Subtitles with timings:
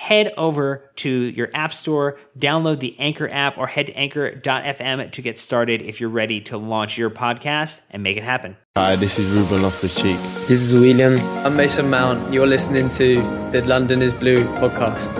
[0.00, 5.22] Head over to your app store, download the Anchor app, or head to anchor.fm to
[5.22, 8.56] get started if you're ready to launch your podcast and make it happen.
[8.78, 10.16] Hi, this is Ruben Loftus Cheek.
[10.48, 11.18] This is William.
[11.44, 12.32] I'm Mason Mount.
[12.32, 13.16] You're listening to
[13.52, 15.14] the London is Blue podcast.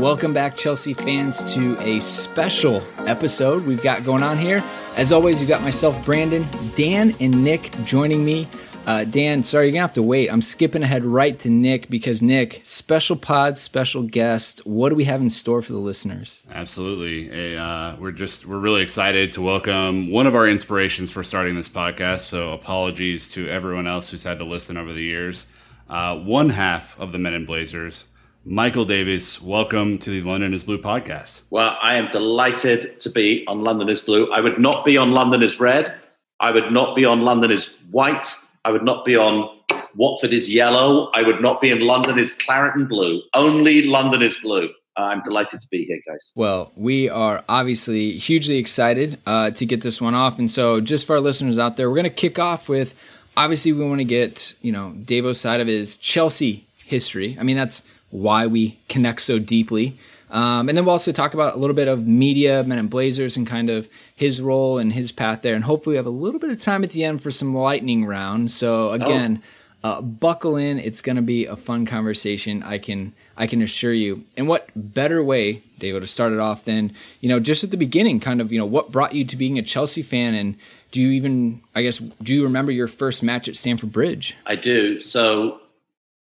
[0.00, 4.62] Welcome back, Chelsea fans, to a special episode we've got going on here.
[4.96, 8.46] As always, you've got myself, Brandon, Dan, and Nick joining me.
[8.84, 10.28] Uh, Dan, sorry, you're gonna have to wait.
[10.28, 14.58] I'm skipping ahead right to Nick because Nick, special pod, special guest.
[14.66, 16.42] What do we have in store for the listeners?
[16.50, 21.54] Absolutely, uh, we're just we're really excited to welcome one of our inspirations for starting
[21.54, 22.20] this podcast.
[22.22, 25.46] So apologies to everyone else who's had to listen over the years.
[25.88, 28.06] Uh, one half of the Men in Blazers,
[28.44, 31.42] Michael Davies, welcome to the London is Blue podcast.
[31.50, 34.28] Well, I am delighted to be on London is Blue.
[34.32, 35.94] I would not be on London is Red.
[36.40, 38.26] I would not be on London is White.
[38.64, 39.58] I would not be on
[39.96, 41.10] Watford is Yellow.
[41.14, 43.20] I would not be in London is Claret and Blue.
[43.34, 44.70] Only London is Blue.
[44.96, 46.32] Uh, I'm delighted to be here, guys.
[46.34, 50.38] Well, we are obviously hugely excited uh, to get this one off.
[50.38, 52.94] And so, just for our listeners out there, we're going to kick off with
[53.36, 57.36] obviously, we want to get, you know, Davo's side of his Chelsea history.
[57.38, 59.96] I mean, that's why we connect so deeply.
[60.32, 63.36] Um, and then we'll also talk about a little bit of media, Men in Blazers,
[63.36, 65.54] and kind of his role and his path there.
[65.54, 68.06] And hopefully, we have a little bit of time at the end for some lightning
[68.06, 68.50] round.
[68.50, 69.42] So again,
[69.84, 69.90] oh.
[69.90, 70.78] uh, buckle in.
[70.78, 72.62] It's going to be a fun conversation.
[72.62, 74.24] I can I can assure you.
[74.34, 77.76] And what better way, David, to start it off than you know just at the
[77.76, 80.56] beginning, kind of you know what brought you to being a Chelsea fan, and
[80.92, 84.34] do you even I guess do you remember your first match at Stamford Bridge?
[84.46, 84.98] I do.
[84.98, 85.60] So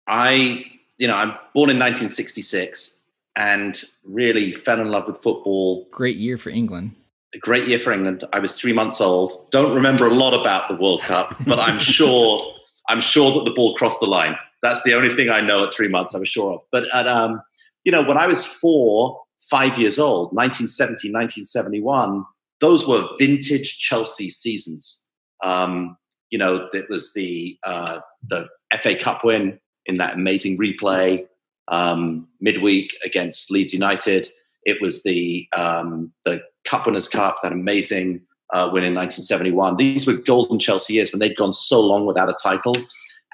[0.06, 0.66] I
[0.97, 2.94] you know I'm born in 1966
[3.35, 5.88] and really fell in love with football.
[5.91, 6.91] Great year for England.
[7.34, 8.23] A great year for England.
[8.31, 9.50] I was three months old.
[9.51, 12.41] Don't remember a lot about the World Cup, but I'm sure
[12.88, 14.35] I'm sure that the ball crossed the line.
[14.62, 16.16] That's the only thing I know at three months.
[16.16, 16.62] I was sure of.
[16.72, 17.41] But at um,
[17.84, 22.25] you know, when I was four, five years old, 1970, 1971,
[22.62, 25.03] those were vintage Chelsea seasons.
[25.44, 25.97] Um,
[26.29, 28.47] you know, it was the uh, the
[28.79, 31.25] FA Cup win in that amazing replay
[31.67, 34.27] um, midweek against Leeds United.
[34.63, 38.21] It was the um, the Cup Winners' Cup, that amazing
[38.51, 39.77] uh, win in 1971.
[39.77, 42.75] These were golden Chelsea years when they'd gone so long without a title.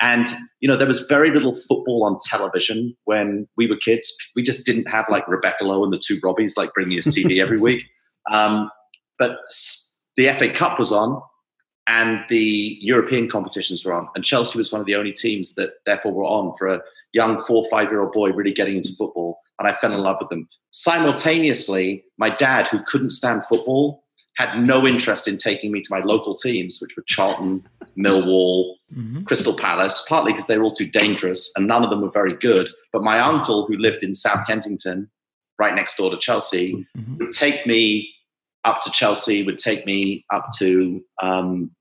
[0.01, 0.27] And
[0.59, 4.11] you know there was very little football on television when we were kids.
[4.35, 7.39] We just didn't have like Rebecca Lowe and the two Robbies like bringing us TV
[7.39, 7.83] every week.
[8.31, 8.69] Um,
[9.19, 9.37] but
[10.17, 11.21] the FA Cup was on,
[11.87, 15.73] and the European competitions were on, and Chelsea was one of the only teams that
[15.85, 16.81] therefore were on for a
[17.13, 20.17] young four, five year old boy really getting into football, and I fell in love
[20.19, 20.47] with them.
[20.71, 24.03] Simultaneously, my dad, who couldn't stand football,
[24.37, 27.63] had no interest in taking me to my local teams, which were Charlton,
[27.97, 29.23] Millwall, mm-hmm.
[29.23, 32.35] Crystal Palace, partly because they were all too dangerous and none of them were very
[32.35, 32.69] good.
[32.93, 35.09] But my uncle, who lived in South Kensington,
[35.59, 37.17] right next door to Chelsea, mm-hmm.
[37.17, 38.13] would take me
[38.63, 41.71] up to Chelsea, would take me up to um,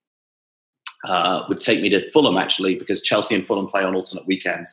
[1.04, 4.70] uh, would take me to Fulham actually because Chelsea and Fulham play on alternate weekends.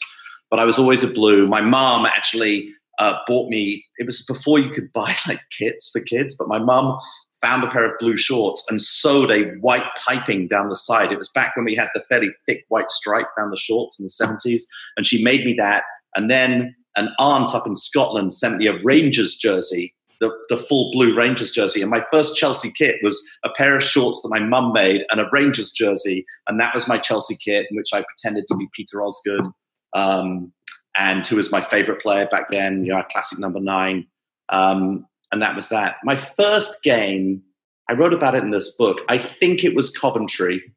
[0.50, 1.48] But I was always a blue.
[1.48, 3.84] My mom actually uh, bought me.
[3.98, 7.00] It was before you could buy like kits for kids, but my mom
[7.42, 11.12] found a pair of blue shorts and sewed a white piping down the side.
[11.12, 14.06] It was back when we had the fairly thick white stripe down the shorts in
[14.06, 14.64] the 70s.
[14.96, 15.84] And she made me that.
[16.16, 20.92] And then an aunt up in Scotland sent me a Rangers jersey the, the full
[20.92, 21.82] blue Rangers jersey.
[21.82, 25.20] And my first Chelsea kit was a pair of shorts that my mum made and
[25.20, 26.26] a Rangers jersey.
[26.48, 29.46] And that was my Chelsea kit, in which I pretended to be Peter Osgood,
[29.94, 30.52] um,
[30.98, 34.08] and who was my favorite player back then, you know, classic number nine.
[34.50, 35.98] Um, and that was that.
[36.04, 37.44] My first game,
[37.90, 39.02] I wrote about it in this book.
[39.10, 40.74] I think it was Coventry.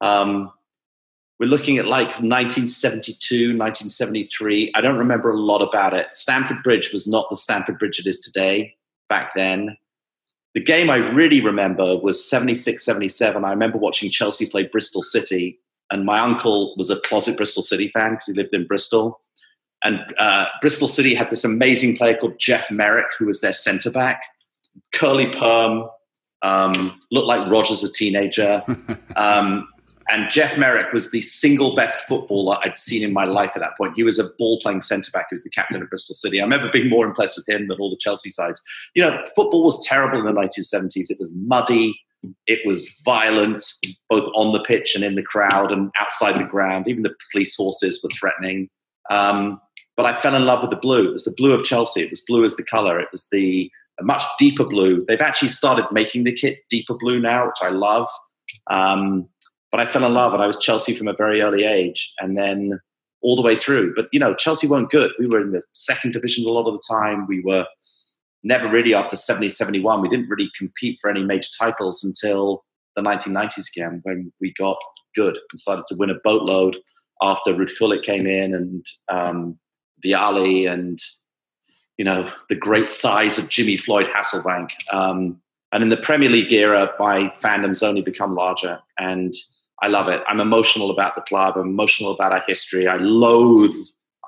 [0.00, 0.50] Um,
[1.38, 4.72] we're looking at like 1972, 1973.
[4.74, 6.08] I don't remember a lot about it.
[6.12, 8.76] Stamford Bridge was not the Stamford Bridge it is today
[9.08, 9.76] back then.
[10.54, 13.44] The game I really remember was 76 77.
[13.44, 15.58] I remember watching Chelsea play Bristol City,
[15.90, 19.20] and my uncle was a closet Bristol City fan because he lived in Bristol.
[19.82, 23.90] And uh, Bristol City had this amazing player called Geoff Merrick, who was their centre
[23.90, 24.24] back,
[24.92, 25.88] curly perm,
[26.42, 28.62] um, looked like Roger's a teenager.
[29.16, 29.68] Um,
[30.10, 33.76] and Geoff Merrick was the single best footballer I'd seen in my life at that
[33.76, 33.92] point.
[33.94, 35.26] He was a ball playing centre back.
[35.30, 36.40] He was the captain of Bristol City.
[36.40, 38.60] I remember being more impressed with him than all the Chelsea sides.
[38.94, 41.10] You know, football was terrible in the 1970s.
[41.10, 42.00] It was muddy.
[42.46, 43.64] It was violent,
[44.08, 46.88] both on the pitch and in the crowd and outside the ground.
[46.88, 48.68] Even the police horses were threatening.
[49.08, 49.60] Um,
[49.96, 51.08] but I fell in love with the blue.
[51.08, 52.02] It was the blue of Chelsea.
[52.02, 52.98] It was blue as the colour.
[52.98, 53.70] It was the
[54.02, 55.04] much deeper blue.
[55.06, 58.08] They've actually started making the kit deeper blue now, which I love.
[58.70, 59.28] Um,
[59.70, 62.36] but I fell in love and I was Chelsea from a very early age and
[62.36, 62.80] then
[63.22, 63.94] all the way through.
[63.94, 65.12] But, you know, Chelsea weren't good.
[65.18, 67.26] We were in the second division a lot of the time.
[67.28, 67.66] We were
[68.42, 70.00] never really after 70, 71.
[70.00, 72.64] We didn't really compete for any major titles until
[72.96, 74.78] the 1990s again when we got
[75.14, 76.76] good and started to win a boatload
[77.22, 79.58] after Ruud Gullit came in and um,
[80.04, 80.98] Vialli and,
[81.98, 84.70] you know, the great thighs of Jimmy Floyd Hasselbaink.
[84.90, 85.40] Um,
[85.72, 88.80] and in the Premier League era, my fandom's only become larger.
[88.98, 89.34] And
[89.82, 90.22] I love it.
[90.26, 91.56] I'm emotional about the club.
[91.56, 92.86] I'm emotional about our history.
[92.86, 93.74] I loathe,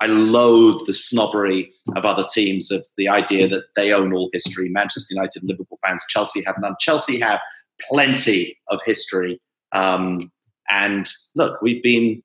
[0.01, 4.69] I loathe the snobbery of other teams of the idea that they own all history.
[4.69, 6.75] Manchester United, Liverpool fans, Chelsea have none.
[6.79, 7.39] Chelsea have
[7.89, 9.39] plenty of history.
[9.71, 10.31] Um,
[10.69, 12.23] and look, we've been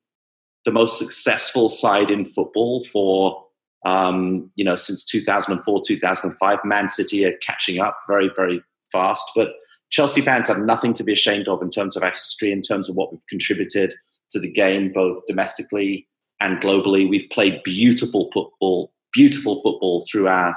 [0.65, 3.43] the most successful side in football for
[3.85, 6.59] um, you know since 2004, 2005.
[6.65, 8.61] Man City are catching up very, very
[8.91, 9.53] fast, but
[9.89, 12.89] Chelsea fans have nothing to be ashamed of in terms of our history, in terms
[12.89, 13.93] of what we've contributed
[14.31, 16.07] to the game, both domestically
[16.39, 17.09] and globally.
[17.09, 20.55] We've played beautiful football, beautiful football through our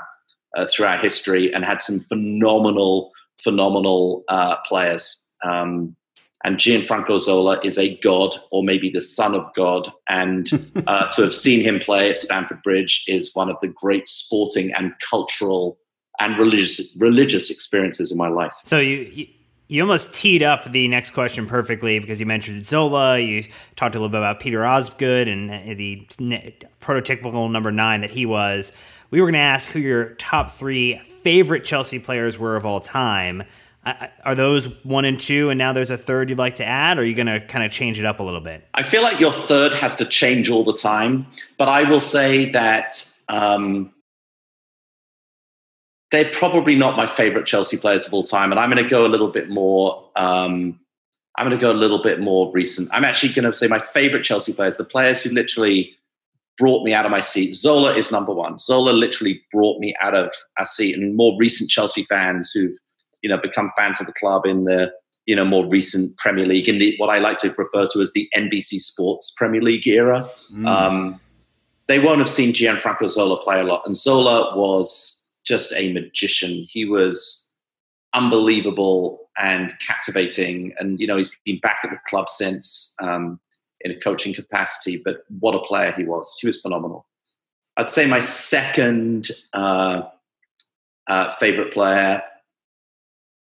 [0.57, 3.11] uh, through our history, and had some phenomenal,
[3.43, 5.31] phenomenal uh, players.
[5.43, 5.97] Um,
[6.45, 9.93] and Gianfranco Zola is a god, or maybe the son of God.
[10.09, 10.51] And
[10.87, 14.73] uh, to have seen him play at Stamford Bridge is one of the great sporting
[14.75, 15.79] and cultural
[16.21, 18.53] and religious religious experiences in my life.
[18.65, 19.27] So you, you
[19.73, 23.19] you almost teed up the next question perfectly because you mentioned Zola.
[23.19, 23.43] You
[23.75, 26.07] talked a little bit about Peter Osgood and the
[26.83, 28.75] prototypical number nine that he was.
[29.11, 32.81] We were going to ask who your top three favorite Chelsea players were of all
[32.81, 33.45] time.
[34.27, 37.01] Are those one and two, and now there's a third you'd like to add, or
[37.01, 38.69] are you going to kind of change it up a little bit?
[38.75, 41.27] I feel like your third has to change all the time,
[41.57, 43.91] but I will say that um,
[46.13, 48.53] they're probably not my favorite Chelsea players of all time.
[48.53, 50.09] And I'm going to go a little bit more.
[50.15, 50.79] Um,
[51.37, 52.89] I'm going to go a little bit more recent.
[52.93, 55.95] I'm actually going to say my favorite Chelsea players, the players who literally
[56.59, 57.55] brought me out of my seat.
[57.55, 58.59] Zola is number one.
[58.59, 60.97] Zola literally brought me out of a seat.
[60.99, 62.77] And more recent Chelsea fans who've
[63.23, 64.93] you know become fans of the club in the
[65.27, 68.13] you know more recent Premier League in the what I like to refer to as
[68.13, 70.29] the NBC Sports Premier League era.
[70.53, 70.69] Mm.
[70.69, 71.21] Um,
[71.87, 76.67] they won't have seen Gianfranco Zola play a lot, and Zola was just a magician.
[76.69, 77.55] He was
[78.15, 80.75] unbelievable and captivating.
[80.79, 83.41] And, you know, he's been back at the club since um,
[83.81, 86.39] in a coaching capacity, but what a player he was.
[86.41, 87.07] He was phenomenal.
[87.77, 90.03] I'd say my second uh,
[91.07, 92.23] uh, favorite player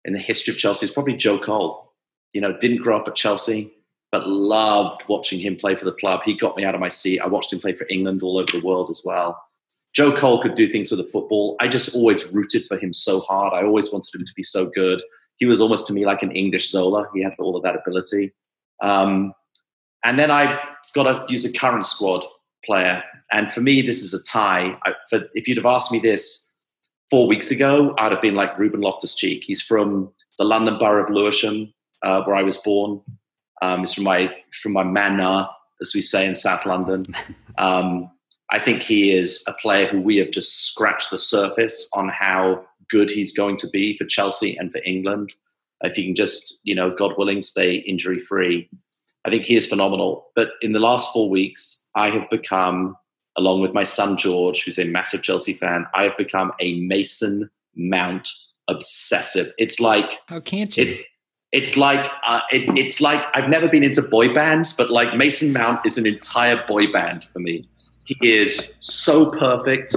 [0.04, 1.92] in the history of Chelsea is probably Joe Cole.
[2.32, 3.72] You know, didn't grow up at Chelsea,
[4.12, 6.22] but loved watching him play for the club.
[6.24, 7.20] He got me out of my seat.
[7.20, 9.40] I watched him play for England all over the world as well.
[9.96, 11.56] Joe Cole could do things with the football.
[11.58, 13.54] I just always rooted for him so hard.
[13.54, 15.02] I always wanted him to be so good.
[15.38, 17.08] He was almost to me like an English Zola.
[17.14, 18.34] He had all of that ability.
[18.82, 19.32] Um,
[20.04, 20.58] and then I've
[20.94, 22.26] got to use a current squad
[22.62, 23.02] player.
[23.32, 24.78] And for me, this is a tie.
[24.84, 26.52] I, for, if you'd have asked me this
[27.08, 29.44] four weeks ago, I'd have been like Ruben Loftus Cheek.
[29.46, 31.72] He's from the London borough of Lewisham,
[32.02, 33.00] uh, where I was born.
[33.62, 35.48] Um, he's from my from my manor,
[35.80, 37.06] as we say in South London.
[37.58, 38.10] Um,
[38.50, 42.64] I think he is a player who we have just scratched the surface on how
[42.88, 45.32] good he's going to be for Chelsea and for England.
[45.82, 48.68] If he can just, you know, God willing, stay injury free,
[49.24, 50.28] I think he is phenomenal.
[50.36, 52.96] But in the last four weeks, I have become,
[53.36, 57.50] along with my son George, who's a massive Chelsea fan, I have become a Mason
[57.74, 58.28] Mount
[58.68, 59.52] obsessive.
[59.58, 60.84] It's like how can't you?
[60.84, 60.96] It's
[61.52, 65.52] it's like uh, it, it's like I've never been into boy bands, but like Mason
[65.52, 67.68] Mount is an entire boy band for me.
[68.06, 69.94] He is so perfect.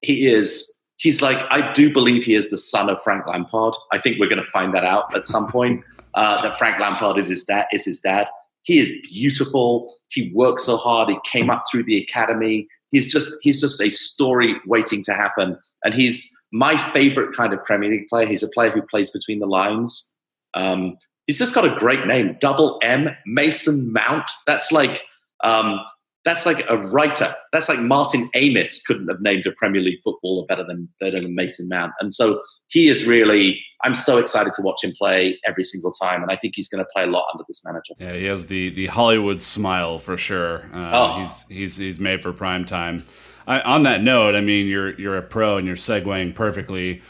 [0.00, 0.74] He is.
[0.96, 3.74] He's like I do believe he is the son of Frank Lampard.
[3.92, 5.84] I think we're going to find that out at some point.
[6.14, 7.66] Uh, that Frank Lampard is his dad.
[7.72, 8.28] Is his dad.
[8.62, 9.92] He is beautiful.
[10.08, 11.08] He works so hard.
[11.08, 12.66] He came up through the academy.
[12.90, 15.58] He's just he's just a story waiting to happen.
[15.84, 18.26] And he's my favorite kind of Premier League player.
[18.26, 20.16] He's a player who plays between the lines.
[20.54, 20.96] Um,
[21.26, 24.30] he's just got a great name, Double M Mason Mount.
[24.46, 25.02] That's like
[25.44, 25.80] um,
[26.28, 27.34] that's like a writer.
[27.52, 31.34] That's like Martin Amis couldn't have named a Premier League footballer better than better than
[31.34, 31.92] Mason Mount.
[32.00, 33.60] And so he is really.
[33.84, 36.84] I'm so excited to watch him play every single time, and I think he's going
[36.84, 37.94] to play a lot under this manager.
[37.98, 40.68] Yeah, he has the the Hollywood smile for sure.
[40.74, 41.20] Uh, oh.
[41.20, 43.04] He's he's he's made for prime time.
[43.46, 47.00] I, on that note, I mean, you're you're a pro and you're segueing perfectly.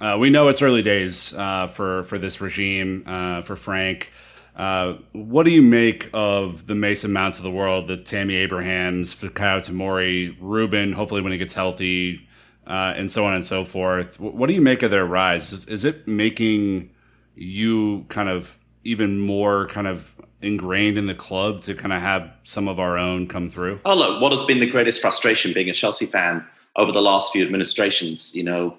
[0.00, 4.10] Uh, we know it's early days uh, for for this regime uh, for Frank.
[4.56, 9.14] Uh, what do you make of the Mason Mounts of the world, the Tammy Abrahams,
[9.14, 10.92] Fikayo Tomori, Ruben?
[10.92, 12.26] Hopefully, when he gets healthy,
[12.66, 14.18] uh, and so on and so forth.
[14.18, 15.52] What do you make of their rise?
[15.52, 16.90] Is, is it making
[17.34, 22.30] you kind of even more kind of ingrained in the club to kind of have
[22.44, 23.80] some of our own come through?
[23.84, 26.44] Oh, look, what has been the greatest frustration being a Chelsea fan
[26.76, 28.34] over the last few administrations?
[28.34, 28.76] You know,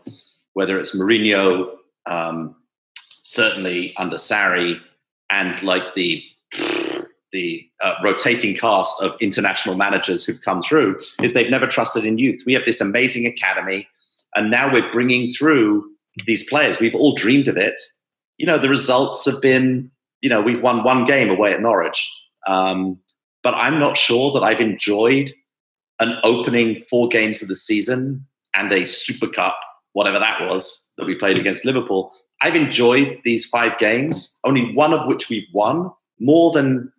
[0.53, 2.55] whether it's Mourinho, um,
[3.22, 4.81] certainly under Sarri,
[5.29, 6.24] and like the
[7.34, 12.17] the uh, rotating cast of international managers who've come through, is they've never trusted in
[12.17, 12.41] youth.
[12.46, 13.88] We have this amazing academy,
[14.36, 15.89] and now we're bringing through
[16.25, 16.79] these players.
[16.79, 17.79] We've all dreamed of it.
[18.38, 19.91] You know, the results have been,
[20.22, 22.10] you know, we've won one game away at Norwich.
[22.48, 23.00] Um,
[23.43, 25.31] but I'm not sure that I've enjoyed
[26.00, 29.57] an opening four games of the season and a Super Cup,
[29.93, 34.94] whatever that was, that we played against Liverpool I've enjoyed these five games, only one
[34.94, 36.91] of which we've won, more than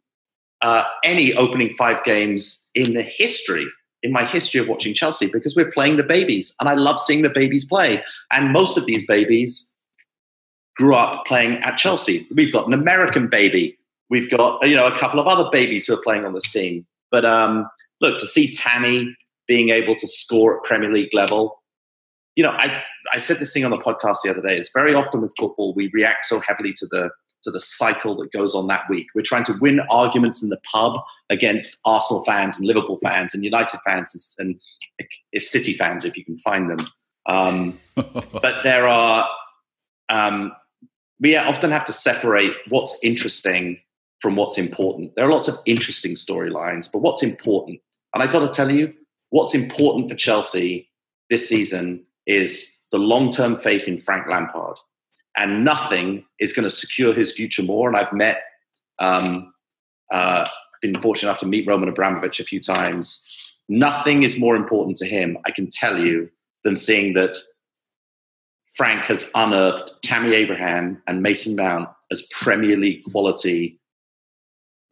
[0.62, 3.66] uh, any opening five games in the history,
[4.02, 6.54] in my history of watching Chelsea, because we're playing the babies.
[6.61, 8.02] And I love seeing the babies play.
[8.33, 9.76] And most of these babies
[10.76, 12.26] grew up playing at Chelsea.
[12.35, 13.78] We've got an American baby.
[14.11, 16.87] We've got, you know, a couple of other babies who are playing on this team.
[17.11, 17.68] But um,
[18.00, 19.14] look, to see Tammy
[19.47, 21.62] being able to score at Premier League level,
[22.38, 24.57] you know, I, I said this thing on the podcast the other day.
[24.57, 27.11] It's very often with football, we react so heavily to the
[27.42, 29.09] to the cycle that goes on that week.
[29.12, 33.42] We're trying to win arguments in the pub against Arsenal fans and Liverpool fans and
[33.45, 34.61] United fans and
[35.33, 36.87] if City fans, if you can find them.
[37.26, 39.28] Um, but there are,
[40.09, 40.52] um,
[41.21, 43.80] we often have to separate what's interesting
[44.21, 45.14] from what's important.
[45.16, 47.80] There are lots of interesting storylines, but what's important?
[48.14, 48.95] And I got to tell you,
[49.30, 50.88] what's important for Chelsea
[51.30, 54.76] this season is the long term faith in Frank Lampard.
[55.37, 57.88] And nothing is going to secure his future more.
[57.88, 58.42] And I've met,
[58.99, 59.52] um,
[60.12, 60.47] uh,
[60.80, 63.25] been fortunate enough to meet Roman Abramovich a few times.
[63.68, 66.30] Nothing is more important to him, I can tell you,
[66.64, 67.35] than seeing that
[68.76, 73.80] Frank has unearthed Tammy Abraham and Mason Mount as Premier League quality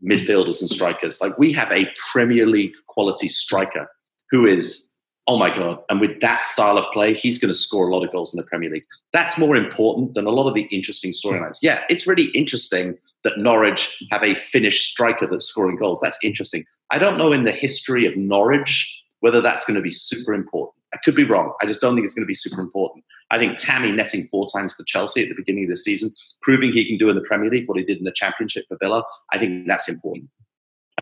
[0.04, 1.20] midfielders and strikers.
[1.20, 3.88] Like we have a Premier League quality striker
[4.30, 4.95] who is
[5.26, 5.82] oh my God.
[5.90, 8.38] And with that style of play, he's going to score a lot of goals in
[8.38, 8.86] the Premier League.
[9.12, 11.58] That's more important than a lot of the interesting storylines.
[11.62, 16.00] Yeah, it's really interesting that Norwich have a Finnish striker that's scoring goals.
[16.00, 16.64] That's interesting.
[16.90, 20.74] I don't know in the history of Norwich whether that's going to be super important.
[20.94, 21.52] I could be wrong.
[21.60, 23.04] I just don't think it's going to be super important.
[23.30, 26.72] I think Tammy netting four times for Chelsea at the beginning of the season, proving
[26.72, 29.02] he can do in the Premier League what he did in the Championship for Villa,
[29.32, 30.30] I think that's important.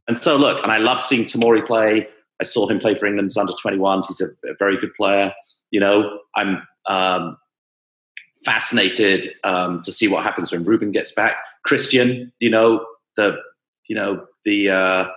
[0.09, 2.09] And so, look, and I love seeing Tomori play.
[2.41, 4.07] I saw him play for England's under 21s.
[4.07, 5.33] He's a, a very good player.
[5.71, 7.37] You know, I'm um,
[8.45, 11.37] fascinated um, to see what happens when Ruben gets back.
[11.65, 12.85] Christian, you know,
[13.17, 13.39] the,
[13.87, 15.09] you know, the, uh,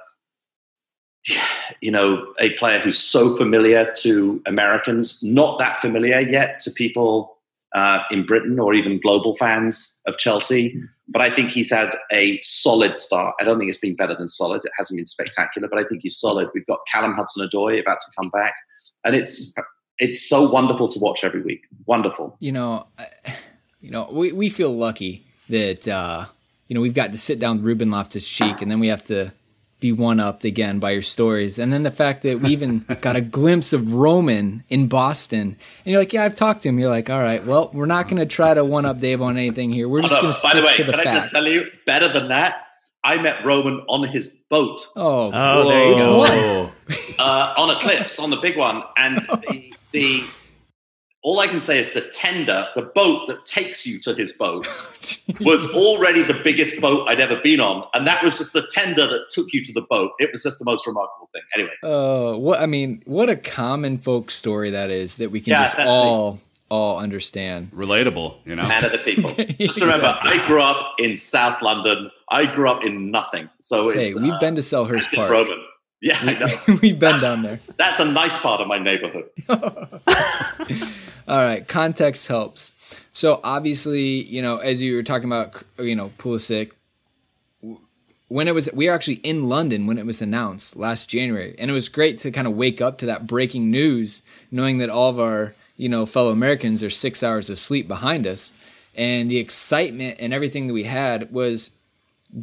[1.82, 7.37] you know, a player who's so familiar to Americans, not that familiar yet to people
[7.78, 10.82] uh, in Britain or even global fans of Chelsea.
[11.08, 13.36] But I think he's had a solid start.
[13.40, 14.66] I don't think it's been better than solid.
[14.66, 16.50] It hasn't been spectacular, but I think he's solid.
[16.56, 18.56] We've got Callum Hudson Odoi about to come back.
[19.06, 19.56] And it's
[20.00, 21.62] it's so wonderful to watch every week.
[21.86, 22.36] Wonderful.
[22.40, 22.88] You know,
[23.80, 26.26] you know, we, we feel lucky that uh,
[26.68, 29.06] you know we've got to sit down with Ruben Loftus Cheek, and then we have
[29.06, 29.32] to
[29.80, 33.16] be one upped again by your stories, and then the fact that we even got
[33.16, 35.58] a glimpse of Roman in Boston, and
[35.92, 36.80] you're like, yeah, I've talked to him.
[36.80, 39.38] You're like, all right, well, we're not going to try to one up Dave on
[39.38, 39.88] anything here.
[39.88, 41.18] We're just going to stick By the way, to the can facts.
[41.18, 42.64] I just tell you, better than that,
[43.04, 46.72] I met Roman on his boat Oh, Oh, there you go.
[47.20, 49.18] uh, on Eclipse, on the big one, and
[49.50, 50.24] the, the
[51.24, 54.66] all I can say is the tender, the boat that takes you to his boat,
[55.42, 59.06] was already the biggest boat I'd ever been on, and that was just the tender
[59.08, 60.12] that took you to the boat.
[60.20, 61.42] It was just the most remarkable thing.
[61.56, 65.52] Anyway, Oh, what I mean, what a common folk story that is that we can
[65.52, 67.72] Yeah, just that's all all understand.
[67.74, 68.68] Relatable, you know.
[68.68, 69.32] man of the people.
[69.58, 72.12] Just remember, I grew up in South London.
[72.30, 75.32] I grew up in nothing, so Hey, we've uh, been to Selhurst that's Park.
[75.32, 75.64] Roman.
[76.02, 76.78] Yeah, I know.
[76.82, 77.60] we've been down there.
[77.78, 79.30] That's a nice part of my neighborhood.
[81.28, 82.72] All right, context helps.
[83.12, 86.72] So obviously, you know, as you were talking about, you know, Pulisic,
[88.30, 91.70] when it was, we were actually in London when it was announced last January, and
[91.70, 95.10] it was great to kind of wake up to that breaking news, knowing that all
[95.10, 98.54] of our, you know, fellow Americans are six hours of sleep behind us,
[98.96, 101.72] and the excitement and everything that we had was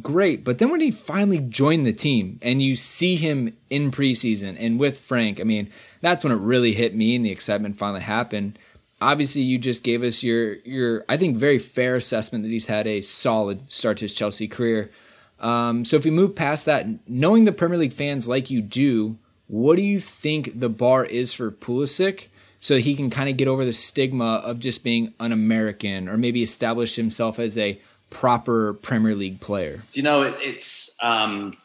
[0.01, 0.43] great.
[0.43, 4.79] But then when he finally joined the team and you see him in preseason and
[4.79, 8.57] with Frank, I mean, that's when it really hit me and the excitement finally happened.
[9.01, 12.87] Obviously, you just gave us your your I think very fair assessment that he's had
[12.87, 14.91] a solid start to his Chelsea career.
[15.39, 19.17] Um, so if we move past that, knowing the Premier League fans like you do,
[19.47, 22.27] what do you think the bar is for Pulisic?
[22.59, 26.17] So he can kind of get over the stigma of just being an American, or
[26.17, 29.83] maybe establish himself as a proper Premier League player.
[29.91, 30.89] You know it, it's?
[31.01, 31.57] Um,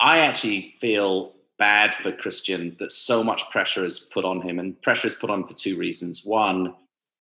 [0.00, 4.80] I actually feel bad for Christian that so much pressure is put on him, and
[4.82, 6.24] pressure is put on for two reasons.
[6.24, 6.74] One,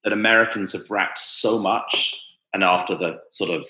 [0.03, 2.23] that Americans have racked so much,
[2.53, 3.67] and after the sort of,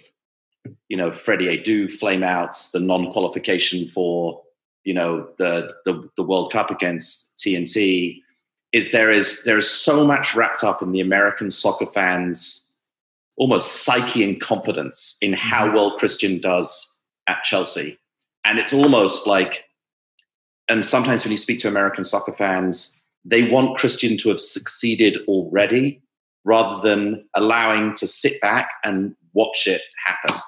[0.88, 4.42] you know, Freddie Adu flameouts, the non-qualification for,
[4.82, 8.20] you know, the the, the World Cup against TNT,
[8.72, 12.64] is there is there is so much wrapped up in the American soccer fans
[13.36, 15.74] almost psyche and confidence in how mm-hmm.
[15.74, 17.98] well Christian does at Chelsea.
[18.44, 19.64] And it's almost like,
[20.68, 25.18] and sometimes when you speak to American soccer fans, they want Christian to have succeeded
[25.28, 26.02] already
[26.44, 30.40] rather than allowing to sit back and watch it happen.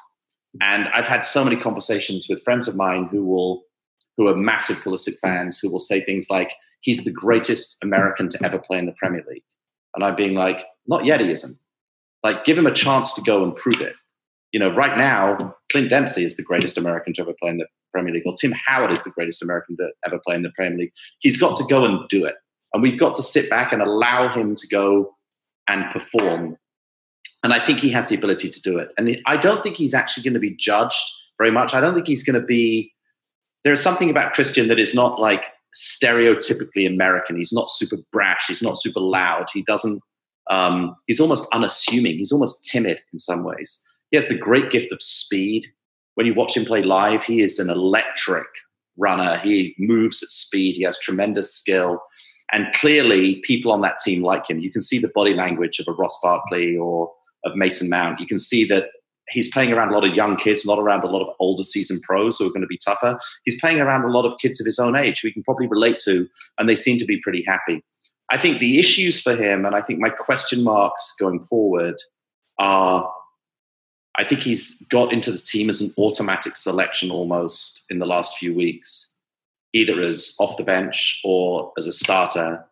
[0.61, 3.63] And I've had so many conversations with friends of mine who will,
[4.17, 8.45] who are massive Pulisic fans, who will say things like, he's the greatest American to
[8.45, 9.43] ever play in the Premier League.
[9.95, 11.57] And I'm being like, not yet, he isn't.
[12.23, 13.95] Like, give him a chance to go and prove it.
[14.53, 17.67] You know, right now, Clint Dempsey is the greatest American to ever play in the
[17.97, 20.79] Premier League, or Tim Howard is the greatest American to ever play in the Premier
[20.79, 20.93] League.
[21.21, 22.35] He's got to go and do it.
[22.75, 25.17] And we've got to sit back and allow him to go
[25.67, 26.59] and perform.
[27.43, 28.91] And I think he has the ability to do it.
[28.99, 31.01] And I don't think he's actually going to be judged
[31.39, 31.73] very much.
[31.73, 32.93] I don't think he's going to be.
[33.65, 37.37] There's something about Christian that is not like stereotypically American.
[37.37, 38.45] He's not super brash.
[38.47, 39.47] He's not super loud.
[39.55, 40.03] He doesn't.
[40.51, 42.19] Um, he's almost unassuming.
[42.19, 43.83] He's almost timid in some ways.
[44.11, 45.67] He has the great gift of speed.
[46.17, 48.47] When you watch him play live, he is an electric
[48.97, 49.39] runner.
[49.39, 50.75] He moves at speed.
[50.75, 52.01] He has tremendous skill.
[52.53, 54.59] And clearly, people on that team like him.
[54.59, 57.13] You can see the body language of a Ross Barkley or
[57.45, 58.19] of Mason Mount.
[58.19, 58.91] You can see that
[59.29, 62.01] he's playing around a lot of young kids, not around a lot of older season
[62.01, 63.19] pros who are going to be tougher.
[63.45, 65.67] He's playing around a lot of kids of his own age who he can probably
[65.67, 67.85] relate to, and they seem to be pretty happy.
[68.31, 71.97] I think the issues for him, and I think my question marks going forward
[72.59, 73.13] are
[74.19, 78.39] I think he's got into the team as an automatic selection almost in the last
[78.39, 79.19] few weeks,
[79.73, 82.65] either as off the bench or as a starter.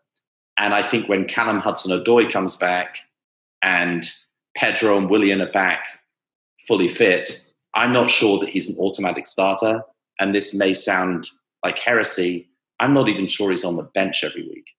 [0.58, 2.98] And I think when Callum Hudson Odoi comes back
[3.62, 4.10] and
[4.56, 5.84] Pedro and Willian are back
[6.66, 9.82] fully fit, I'm not sure that he's an automatic starter.
[10.20, 11.28] And this may sound
[11.64, 12.48] like heresy.
[12.80, 14.70] I'm not even sure he's on the bench every week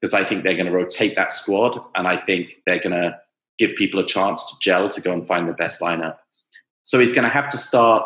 [0.00, 1.80] because I think they're going to rotate that squad.
[1.94, 3.18] And I think they're going to
[3.60, 6.16] give people a chance to gel to go and find the best lineup.
[6.82, 8.04] So he's going to have to start,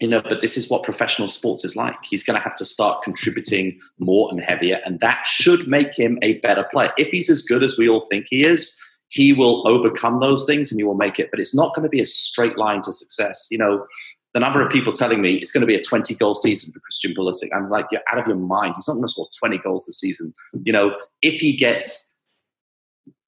[0.00, 1.96] you know, but this is what professional sports is like.
[2.08, 6.18] He's going to have to start contributing more and heavier, and that should make him
[6.20, 6.92] a better player.
[6.98, 8.78] If he's as good as we all think he is,
[9.08, 11.30] he will overcome those things and he will make it.
[11.30, 13.48] But it's not going to be a straight line to success.
[13.50, 13.86] You know,
[14.34, 16.80] the number of people telling me it's going to be a 20 goal season for
[16.80, 17.48] Christian Pulisic.
[17.54, 18.74] I'm like, you're out of your mind.
[18.76, 20.34] He's not going to score 20 goals this season.
[20.64, 22.20] You know, if he gets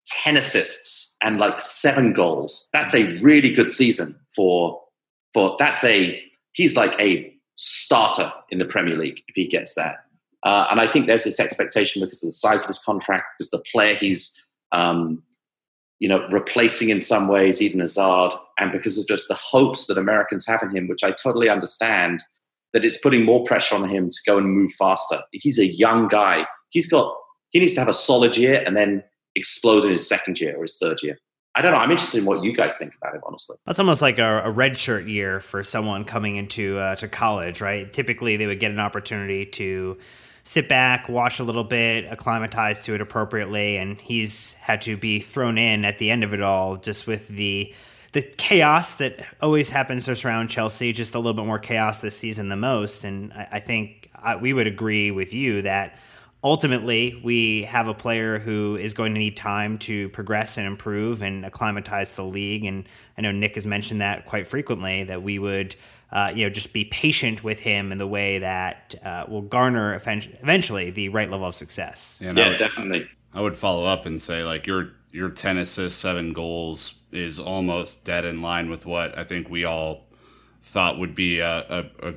[0.09, 4.83] 10 assists and like seven goals, that's a really good season for,
[5.33, 10.05] for that's a, he's like a starter in the Premier League if he gets that.
[10.43, 13.51] Uh, and I think there's this expectation because of the size of his contract, because
[13.51, 14.41] the player he's,
[14.73, 15.23] um,
[15.99, 19.99] you know, replacing in some ways, Eden Hazard, and because of just the hopes that
[19.99, 22.23] Americans have in him, which I totally understand,
[22.73, 25.21] that it's putting more pressure on him to go and move faster.
[25.33, 26.47] He's a young guy.
[26.69, 27.17] He's got,
[27.51, 29.03] he needs to have a solid year and then
[29.37, 31.19] explode in his second year or his third year.
[31.55, 31.79] I don't know.
[31.79, 33.57] I'm interested in what you guys think about it, honestly.
[33.65, 37.91] That's almost like a, a redshirt year for someone coming into uh, to college, right?
[37.91, 39.97] Typically, they would get an opportunity to
[40.45, 45.19] sit back, watch a little bit, acclimatize to it appropriately, and he's had to be
[45.19, 47.73] thrown in at the end of it all, just with the
[48.13, 50.93] the chaos that always happens to surround Chelsea.
[50.93, 54.35] Just a little bit more chaos this season than most, and I, I think I,
[54.35, 55.99] uh, we would agree with you that
[56.43, 61.23] ultimately we have a player who is going to need time to progress and improve
[61.23, 62.65] and acclimatize the league.
[62.65, 65.77] And i know nick has mentioned that quite frequently that we would
[66.13, 69.95] uh, you know just be patient with him in the way that uh, will garner
[69.95, 72.19] eventually the right level of success.
[72.23, 73.09] Yeah, yeah would, definitely.
[73.35, 78.05] I would follow up and say like your your 10 assists 7 goals is almost
[78.05, 80.05] dead in line with what i think we all
[80.63, 81.59] thought would be a,
[82.03, 82.15] a, a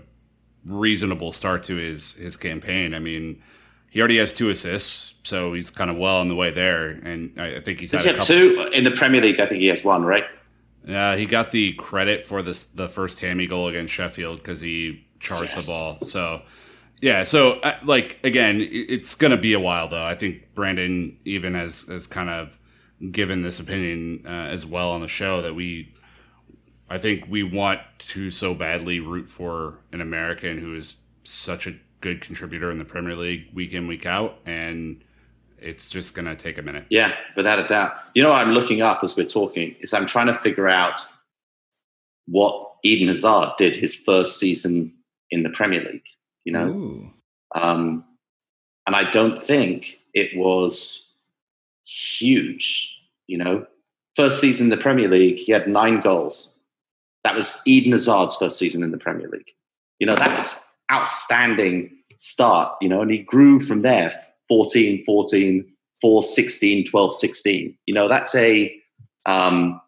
[0.66, 2.94] reasonable start to his his campaign.
[2.94, 3.42] I mean
[3.90, 6.90] he already has two assists, so he's kind of well on the way there.
[6.90, 9.40] And I, think he's Does had he have two in the Premier League.
[9.40, 10.26] I think he has one, right?
[10.86, 15.06] Yeah, he got the credit for this the first Tammy goal against Sheffield because he
[15.20, 15.66] charged yes.
[15.66, 15.98] the ball.
[16.02, 16.42] So
[17.02, 20.04] yeah, so uh, like again, it's going to be a while though.
[20.04, 22.58] I think Brandon even has has kind of
[23.12, 25.94] given this opinion uh, as well on the show that we.
[26.92, 31.76] I think we want to so badly root for an American who is such a
[32.02, 35.04] good contributor in the Premier League week in week out, and
[35.58, 36.86] it's just going to take a minute.
[36.90, 37.94] Yeah, without a doubt.
[38.14, 41.02] You know, I'm looking up as we're talking is I'm trying to figure out
[42.28, 44.94] what Eden Hazard did his first season
[45.32, 46.08] in the Premier League.
[46.46, 47.12] You know,
[47.56, 48.06] um,
[48.88, 51.20] and I don't think it was
[51.86, 52.96] huge.
[53.28, 53.66] You know,
[54.16, 56.60] first season in the Premier League, he had nine goals.
[57.24, 59.52] That was Eden Hazard's first season in the Premier League.
[60.00, 64.14] You know, that was outstanding start, you know, and he grew from there
[64.50, 65.66] 14, 14,
[66.02, 67.78] 4, 16, 12, 16.
[67.86, 68.76] You know, that's a,
[69.26, 69.80] um,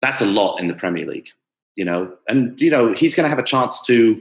[0.00, 1.28] that's a lot in the Premier League,
[1.76, 4.20] you know, and, you know, he's going to have a chance to,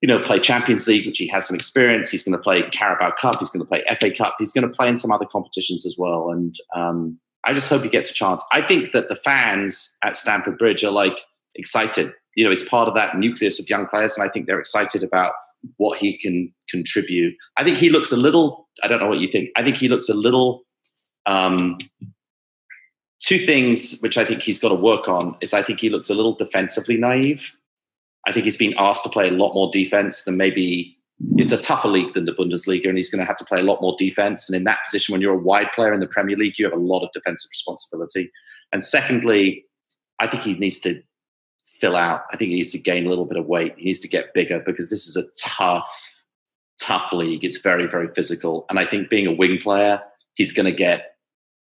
[0.00, 2.10] you know, play Champions League, which he has some experience.
[2.10, 3.38] He's going to play Carabao Cup.
[3.38, 4.34] He's going to play FA Cup.
[4.38, 6.30] He's going to play in some other competitions as well.
[6.30, 8.42] And um, I just hope he gets a chance.
[8.52, 11.20] I think that the fans at Stamford Bridge are like
[11.54, 14.60] excited you know, is part of that nucleus of young players, and I think they're
[14.60, 15.32] excited about
[15.76, 17.34] what he can contribute.
[17.56, 18.68] I think he looks a little.
[18.82, 19.50] I don't know what you think.
[19.56, 20.62] I think he looks a little.
[21.26, 21.78] Um,
[23.20, 26.10] two things which I think he's got to work on is I think he looks
[26.10, 27.52] a little defensively naive.
[28.26, 30.96] I think he's been asked to play a lot more defense than maybe
[31.36, 33.64] it's a tougher league than the Bundesliga, and he's going to have to play a
[33.64, 34.48] lot more defense.
[34.48, 36.74] And in that position, when you're a wide player in the Premier League, you have
[36.74, 38.30] a lot of defensive responsibility.
[38.72, 39.64] And secondly,
[40.18, 41.00] I think he needs to
[41.82, 42.22] fill out.
[42.32, 43.74] I think he needs to gain a little bit of weight.
[43.76, 46.22] He needs to get bigger because this is a tough,
[46.80, 47.44] tough league.
[47.44, 48.66] It's very, very physical.
[48.70, 50.00] And I think being a wing player,
[50.34, 51.16] he's going to get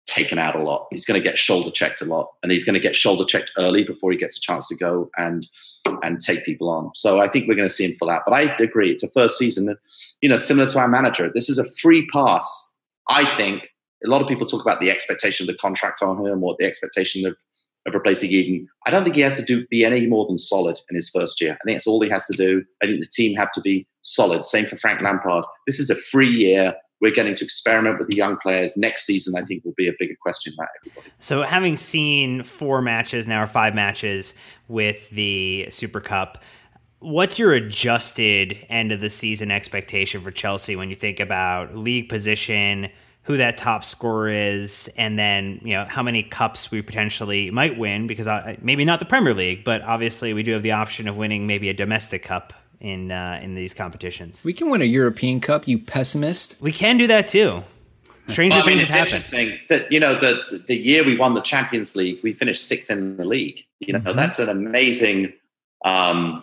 [0.06, 0.88] taken out a lot.
[0.90, 3.52] He's going to get shoulder checked a lot, and he's going to get shoulder checked
[3.58, 5.46] early before he gets a chance to go and
[6.02, 6.90] and take people on.
[6.94, 8.22] So I think we're going to see him fill out.
[8.26, 9.74] But I agree, it's a first season.
[10.20, 12.76] You know, similar to our manager, this is a free pass.
[13.08, 13.68] I think
[14.04, 16.66] a lot of people talk about the expectation of the contract on him or the
[16.66, 17.38] expectation of
[17.86, 18.68] of replacing Eden.
[18.86, 21.40] I don't think he has to do be any more than solid in his first
[21.40, 21.52] year.
[21.52, 22.64] I think that's all he has to do.
[22.82, 24.44] I think the team have to be solid.
[24.44, 25.44] Same for Frank Lampard.
[25.66, 26.74] This is a free year.
[27.00, 28.76] We're getting to experiment with the young players.
[28.76, 30.70] Next season, I think, will be a bigger question mark.
[31.20, 34.34] So, having seen four matches now, or five matches
[34.66, 36.42] with the Super Cup,
[36.98, 42.08] what's your adjusted end of the season expectation for Chelsea when you think about league
[42.08, 42.90] position?
[43.28, 47.78] Who that top scorer is, and then you know how many cups we potentially might
[47.78, 48.06] win.
[48.06, 51.18] Because I, maybe not the Premier League, but obviously we do have the option of
[51.18, 54.46] winning maybe a domestic cup in uh, in these competitions.
[54.46, 56.56] We can win a European Cup, you pessimist.
[56.58, 57.62] We can do that too.
[58.28, 59.24] Stranger well, things I mean, have happened.
[59.24, 62.88] Interesting that you know the the year we won the Champions League, we finished sixth
[62.88, 63.62] in the league.
[63.80, 64.16] You know mm-hmm.
[64.16, 65.34] that's an amazing.
[65.84, 66.42] Um,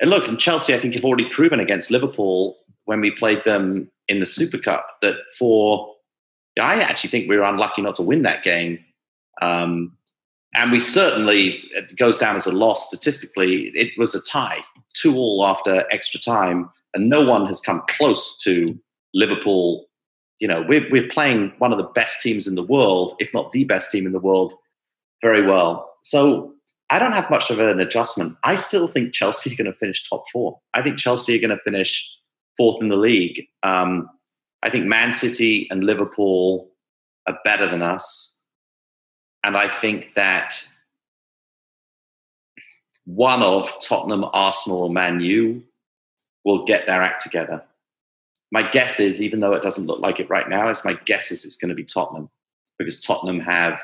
[0.00, 3.88] and look, and Chelsea, I think, have already proven against Liverpool when we played them
[4.08, 5.94] in the Super Cup that for
[6.60, 8.78] I actually think we were unlucky not to win that game.
[9.42, 9.96] Um,
[10.54, 13.68] and we certainly it goes down as a loss statistically.
[13.74, 14.60] It was a tie,
[14.94, 18.78] two all after extra time, and no one has come close to
[19.12, 19.86] Liverpool.
[20.38, 23.50] You know, we're we're playing one of the best teams in the world, if not
[23.50, 24.54] the best team in the world,
[25.22, 25.92] very well.
[26.02, 26.54] So
[26.88, 28.36] I don't have much of an adjustment.
[28.44, 30.58] I still think Chelsea are going to finish top four.
[30.72, 32.15] I think Chelsea are going to finish
[32.56, 33.46] fourth in the league.
[33.62, 34.08] Um,
[34.62, 36.70] I think Man City and Liverpool
[37.26, 38.40] are better than us.
[39.44, 40.60] And I think that
[43.04, 45.62] one of Tottenham, Arsenal, or Man U
[46.44, 47.62] will get their act together.
[48.52, 51.30] My guess is, even though it doesn't look like it right now, is my guess
[51.30, 52.30] is it's going to be Tottenham
[52.78, 53.80] because Tottenham have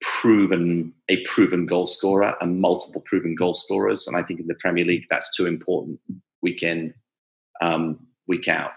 [0.00, 4.54] proven a proven goal scorer and multiple proven goal scorers, and I think in the
[4.54, 6.00] Premier League that's too important
[6.42, 6.94] week in,
[7.60, 8.72] um, week out,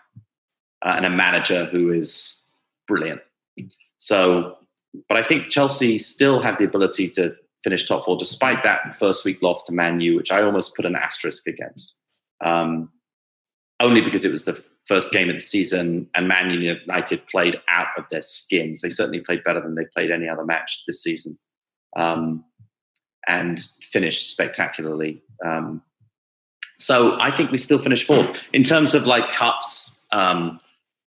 [0.84, 2.52] uh, and a manager who is
[2.88, 3.22] brilliant.
[3.98, 4.58] So,
[5.08, 9.24] but I think Chelsea still have the ability to finish top four, despite that first
[9.26, 11.98] week loss to Man U, which I almost put an asterisk against.
[12.44, 12.90] Um,
[13.80, 17.88] only because it was the first game of the season and Man United played out
[17.98, 18.82] of their skins.
[18.82, 21.38] They certainly played better than they played any other match this season
[21.96, 22.44] um,
[23.28, 25.22] and finished spectacularly.
[25.44, 25.82] Um,
[26.78, 28.40] so I think we still finish fourth.
[28.54, 30.60] In terms of like cups, um,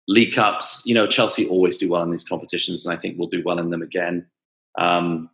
[0.08, 3.28] League Cups, you know, Chelsea always do well in these competitions and I think we'll
[3.28, 4.26] do well in them again.
[4.78, 5.30] Um,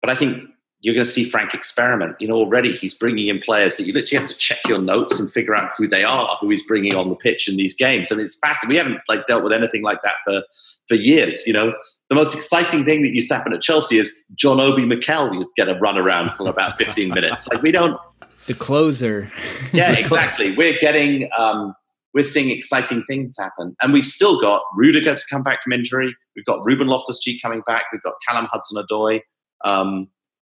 [0.00, 0.42] but I think
[0.80, 2.16] you're going to see Frank experiment.
[2.20, 5.18] You know, already he's bringing in players that you literally have to check your notes
[5.18, 8.10] and figure out who they are, who he's bringing on the pitch in these games.
[8.10, 8.68] And it's fascinating.
[8.68, 10.42] We haven't like dealt with anything like that for
[10.88, 11.46] for years.
[11.46, 11.72] You know,
[12.10, 15.48] the most exciting thing that used to happen at Chelsea is John Obi Mikel to
[15.56, 17.48] get a run around for about 15 minutes.
[17.48, 17.98] Like we don't.
[18.46, 19.30] The closer.
[19.72, 20.56] yeah, exactly.
[20.56, 21.30] We're getting.
[21.36, 21.74] Um,
[22.12, 23.74] we're seeing exciting things happen.
[23.82, 26.14] And we've still got Rudiger to come back from injury.
[26.36, 27.86] We've got Ruben Loftus Cheek coming back.
[27.92, 29.20] We've got Callum Hudson Odoi.
[29.64, 30.08] Um,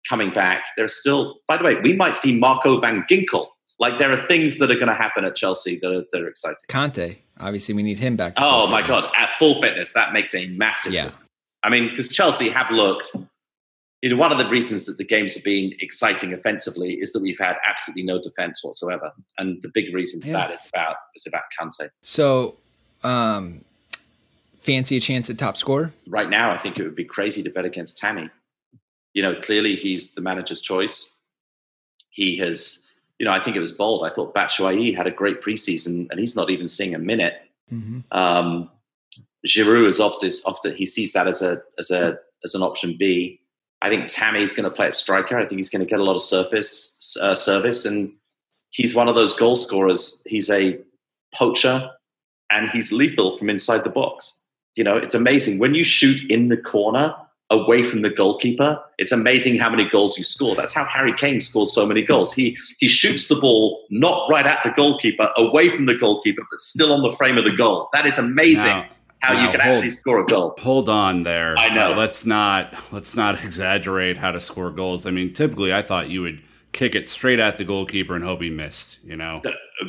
[0.09, 0.63] coming back.
[0.77, 3.47] There's still, by the way, we might see Marco van Ginkel.
[3.81, 6.29] Like there are things that are going to happen at Chelsea that are, that are
[6.29, 6.59] exciting.
[6.69, 8.35] Kanté, obviously, we need him back.
[8.37, 9.01] oh my fitness.
[9.01, 10.93] god, at full fitness, that makes a massive.
[10.93, 11.29] Yeah, difference.
[11.65, 13.17] I mean, because Chelsea have looked.
[14.05, 17.23] You know, one of the reasons that the games have been exciting offensively is that
[17.23, 20.35] we've had absolutely no defense whatsoever, and the big reason for yeah.
[20.35, 21.89] that is about is about Kanté.
[22.03, 22.57] So,
[23.03, 23.65] um,
[24.59, 25.93] fancy a chance at top score?
[26.07, 28.29] Right now, I think it would be crazy to bet against Tammy
[29.15, 31.17] you know, clearly he's the manager's choice.
[32.11, 32.87] He has,
[33.19, 34.05] you know, I think it was bold.
[34.05, 37.35] I thought Batshuayi had a great preseason, and he's not even seeing a minute.
[37.73, 38.01] Mm-hmm.
[38.11, 38.71] Um,
[39.47, 43.41] Giroud is often, often he sees that as a as a as an option B.
[43.85, 45.37] I think Tammy's going to play at striker.
[45.37, 48.11] I think he's going to get a lot of surface uh, service, and
[48.71, 50.23] he's one of those goal scorers.
[50.27, 50.79] He's a
[51.35, 51.91] poacher,
[52.51, 54.41] and he's lethal from inside the box.
[54.75, 57.15] You know, it's amazing when you shoot in the corner
[57.51, 58.83] away from the goalkeeper.
[58.97, 60.57] It's amazing how many goals you score.
[60.57, 62.33] That's how Harry Kane scores so many goals.
[62.33, 66.61] He he shoots the ball not right at the goalkeeper, away from the goalkeeper, but
[66.63, 67.91] still on the frame of the goal.
[67.93, 68.87] That is amazing.
[69.25, 70.55] How now, you can hold, actually score a goal.
[70.59, 71.57] Hold on there.
[71.59, 71.93] I know.
[71.93, 75.07] Uh, let's not let's not exaggerate how to score goals.
[75.07, 78.43] I mean, typically I thought you would kick it straight at the goalkeeper and hope
[78.43, 79.41] he missed, you know.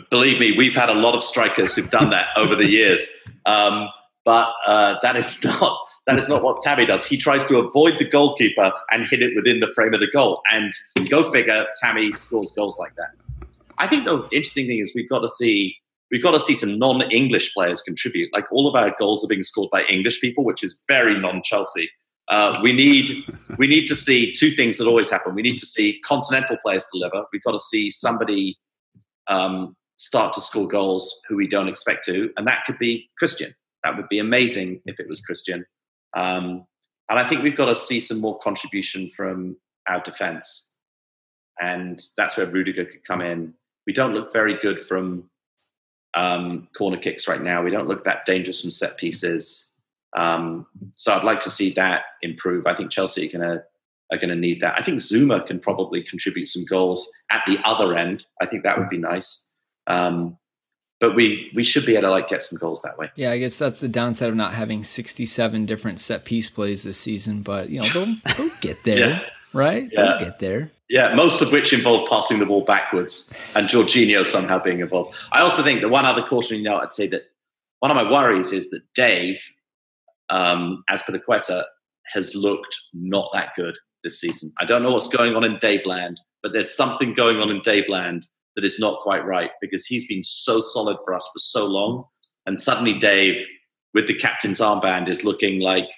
[0.09, 3.09] Believe me, we've had a lot of strikers who've done that over the years.
[3.45, 3.89] Um,
[4.23, 7.05] but uh, that is not that is not what Tammy does.
[7.05, 10.41] He tries to avoid the goalkeeper and hit it within the frame of the goal.
[10.51, 10.71] And
[11.09, 13.09] go figure, Tammy scores goals like that.
[13.77, 15.75] I think the interesting thing is we've got to see
[16.11, 18.33] we've got to see some non-English players contribute.
[18.33, 21.89] Like all of our goals are being scored by English people, which is very non-Chelsea.
[22.27, 23.25] Uh, we need
[23.57, 25.35] we need to see two things that always happen.
[25.35, 27.25] We need to see continental players deliver.
[27.31, 28.57] We've got to see somebody
[29.27, 33.51] um, start to score goals who we don't expect to, and that could be Christian.
[33.83, 35.65] That would be amazing if it was Christian.
[36.15, 36.65] Um,
[37.09, 40.73] and I think we've got to see some more contribution from our defence.
[41.61, 43.53] And that's where Rudiger could come in.
[43.85, 45.29] We don't look very good from
[46.15, 47.61] um, corner kicks right now.
[47.61, 49.71] We don't look that dangerous from set pieces.
[50.15, 52.65] Um, so I'd like to see that improve.
[52.67, 53.63] I think Chelsea are going to
[54.11, 54.79] are going to need that.
[54.79, 58.25] I think Zouma can probably contribute some goals at the other end.
[58.39, 59.53] I think that would be nice.
[59.87, 60.37] Um,
[60.99, 63.11] but we we should be able to like get some goals that way.
[63.15, 66.97] Yeah, I guess that's the downside of not having 67 different set piece plays this
[66.97, 67.41] season.
[67.41, 69.19] But you know, they'll, they'll get there, yeah.
[69.53, 69.89] right?
[69.91, 70.01] Yeah.
[70.01, 70.71] They'll get there.
[70.89, 75.15] Yeah, most of which involve passing the ball backwards and Jorginho somehow being involved.
[75.31, 77.23] I also think the one other cautionary note I'd say that
[77.79, 79.41] one of my worries is that Dave,
[80.29, 81.63] um, Quetta,
[82.13, 84.51] has looked not that good this season.
[84.59, 87.61] I don't know what's going on in Dave Land, but there's something going on in
[87.61, 91.39] Dave Land that is not quite right because he's been so solid for us for
[91.39, 92.05] so long.
[92.45, 93.45] And suddenly, Dave,
[93.93, 95.89] with the captain's armband, is looking like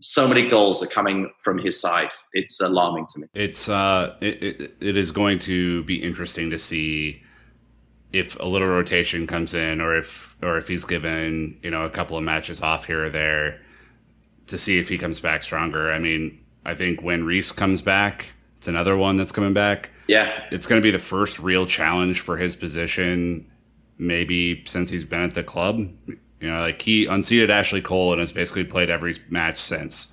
[0.00, 2.10] so many goals are coming from his side.
[2.32, 3.26] It's alarming to me.
[3.34, 7.22] It's uh, it, it, it is going to be interesting to see
[8.12, 11.90] if a little rotation comes in, or if or if he's given you know a
[11.90, 13.60] couple of matches off here or there
[14.46, 15.92] to see if he comes back stronger.
[15.92, 19.90] I mean, I think when Reece comes back, it's another one that's coming back.
[20.06, 20.44] Yeah.
[20.50, 23.50] It's going to be the first real challenge for his position
[23.98, 25.88] maybe since he's been at the club.
[26.40, 30.08] You know, like he unseated Ashley Cole and has basically played every match since.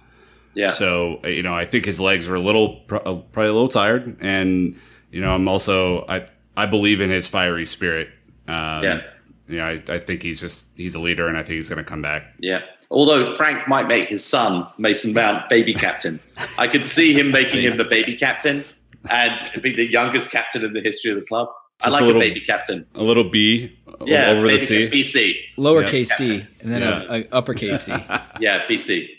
[0.56, 0.72] Yeah.
[0.72, 4.18] So you know, I think his legs are a little uh, probably a little tired,
[4.20, 4.80] and
[5.12, 8.10] you know, I'm also I I believe in his fiery spirit.
[8.48, 9.02] Um, yeah.
[9.48, 11.84] You know, I, I think he's just he's a leader, and I think he's going
[11.84, 12.34] to come back.
[12.40, 12.62] Yeah.
[12.90, 16.20] Although Frank might make his son Mason Mount baby captain,
[16.58, 18.64] I could see him making him the baby captain
[19.10, 21.50] and be the youngest captain in the history of the club.
[21.82, 22.86] Just I like a, little, a, baby captain.
[22.96, 24.88] A little B yeah, over the C.
[24.88, 25.38] BC.
[25.58, 26.16] Lowercase yeah.
[26.16, 27.04] C and then yeah.
[27.10, 27.92] a, a uppercase C.
[28.40, 29.10] yeah, BC.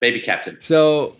[0.00, 0.58] Baby captain.
[0.60, 1.16] So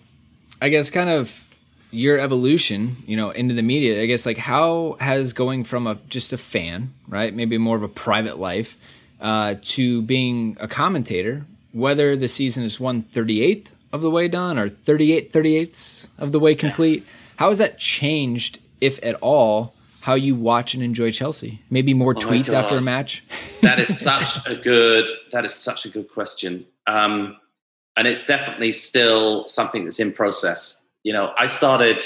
[0.61, 1.47] I guess kind of
[1.91, 5.97] your evolution, you know, into the media, I guess like how has going from a
[6.09, 7.35] just a fan, right?
[7.35, 8.77] Maybe more of a private life,
[9.21, 14.27] uh, to being a commentator, whether the season is one thirty eighth of the way
[14.27, 19.74] done or 38 38ths of the way complete, how has that changed, if at all,
[20.05, 21.63] how you watch and enjoy Chelsea?
[21.71, 23.25] Maybe more oh tweets after a match.
[23.63, 25.09] that is such a good.
[25.33, 26.67] That is such a good question.
[26.87, 27.39] Um,
[27.97, 30.87] and it's definitely still something that's in process.
[31.05, 32.03] You know, I started.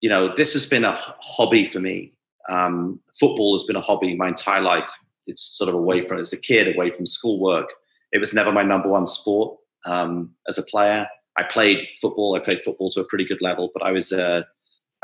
[0.00, 2.12] You know, this has been a hobby for me.
[2.48, 4.90] Um, football has been a hobby my entire life.
[5.28, 7.68] It's sort of away from as a kid, away from schoolwork.
[8.10, 11.06] It was never my number one sport um, as a player.
[11.38, 12.34] I played football.
[12.34, 14.44] I played football to a pretty good level, but I was a,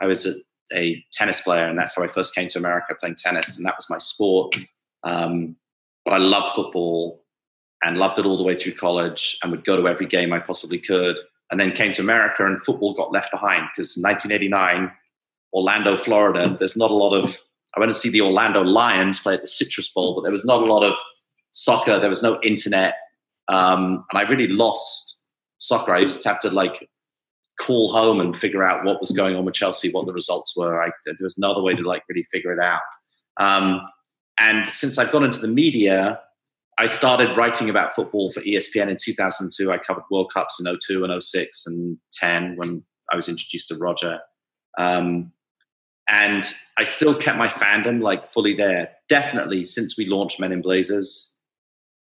[0.01, 0.35] I was a
[0.73, 3.77] a tennis player, and that's how I first came to America playing tennis, and that
[3.77, 4.55] was my sport.
[5.03, 5.57] Um,
[6.05, 7.25] but I love football
[7.83, 10.39] and loved it all the way through college, and would go to every game I
[10.39, 11.19] possibly could.
[11.51, 14.91] And then came to America, and football got left behind because 1989,
[15.53, 16.57] Orlando, Florida.
[16.59, 17.39] There's not a lot of.
[17.77, 20.45] I went to see the Orlando Lions play at the Citrus Bowl, but there was
[20.45, 20.95] not a lot of
[21.53, 21.99] soccer.
[21.99, 22.95] There was no internet,
[23.49, 25.25] um, and I really lost
[25.59, 25.93] soccer.
[25.93, 26.89] I used to have to like
[27.63, 30.83] call home and figure out what was going on with Chelsea, what the results were.
[30.83, 32.83] I, there was no other way to like really figure it out.
[33.39, 33.81] Um,
[34.39, 36.21] and since I've gone into the media,
[36.79, 39.71] I started writing about football for ESPN in 2002.
[39.71, 43.77] I covered World Cups in 02 and 06 and 10 when I was introduced to
[43.77, 44.21] Roger.
[44.79, 45.33] Um,
[46.09, 46.45] and
[46.77, 48.91] I still kept my fandom like fully there.
[49.09, 51.39] Definitely since we launched Men in Blazers,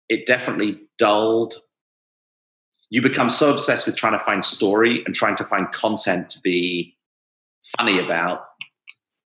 [0.09, 1.55] it definitely dulled
[2.93, 6.39] you become so obsessed with trying to find story and trying to find content to
[6.41, 6.95] be
[7.75, 8.45] funny about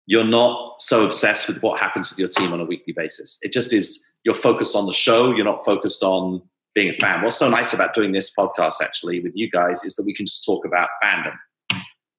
[0.06, 3.38] you're not so obsessed with what happens with your team on a weekly basis.
[3.40, 6.42] It just is you're focused on the show you're not focused on
[6.74, 7.22] being a fan.
[7.22, 10.26] What's so nice about doing this podcast actually with you guys is that we can
[10.26, 11.36] just talk about fandom.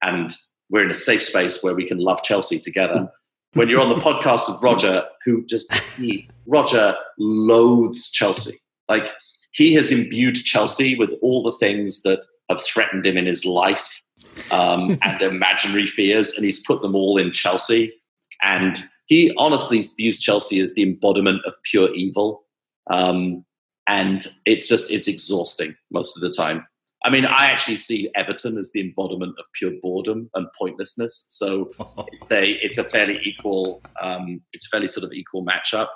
[0.00, 0.34] And
[0.70, 3.06] we're in a safe space where we can love chelsea together.
[3.52, 8.62] When you're on the podcast with roger who just he, roger loathes chelsea.
[8.88, 9.10] Like
[9.54, 14.02] he has imbued Chelsea with all the things that have threatened him in his life
[14.50, 17.94] um, and imaginary fears, and he's put them all in Chelsea.
[18.42, 22.44] And he honestly views Chelsea as the embodiment of pure evil.
[22.90, 23.44] Um,
[23.86, 26.66] and it's just, it's exhausting most of the time.
[27.04, 31.26] I mean, I actually see Everton as the embodiment of pure boredom and pointlessness.
[31.28, 31.70] So
[32.12, 35.88] it's a, it's a fairly equal, um, it's a fairly sort of equal matchup.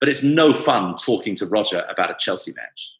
[0.00, 2.90] But it's no fun talking to Roger about a Chelsea match.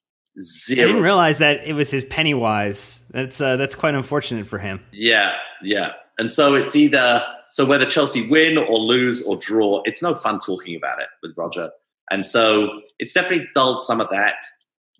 [0.40, 0.83] Zero.
[0.83, 3.01] I didn't realize that it was his Pennywise.
[3.11, 4.81] That's uh, that's quite unfortunate for him.
[4.92, 5.92] Yeah, yeah.
[6.18, 10.40] And so it's either so whether Chelsea win or lose or draw, it's no fun
[10.40, 11.70] talking about it with Roger.
[12.11, 14.35] And so it's definitely dulled some of that.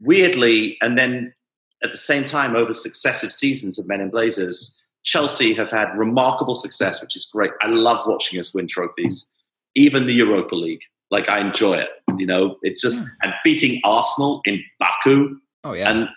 [0.01, 1.35] Weirdly, and then
[1.83, 6.55] at the same time, over successive seasons of Men in Blazers, Chelsea have had remarkable
[6.55, 7.51] success, which is great.
[7.61, 9.29] I love watching us win trophies,
[9.75, 10.83] even the Europa League.
[11.11, 11.91] Like I enjoy it.
[12.17, 13.07] You know, it's just yeah.
[13.23, 15.37] and beating Arsenal in Baku.
[15.65, 16.09] Oh yeah, and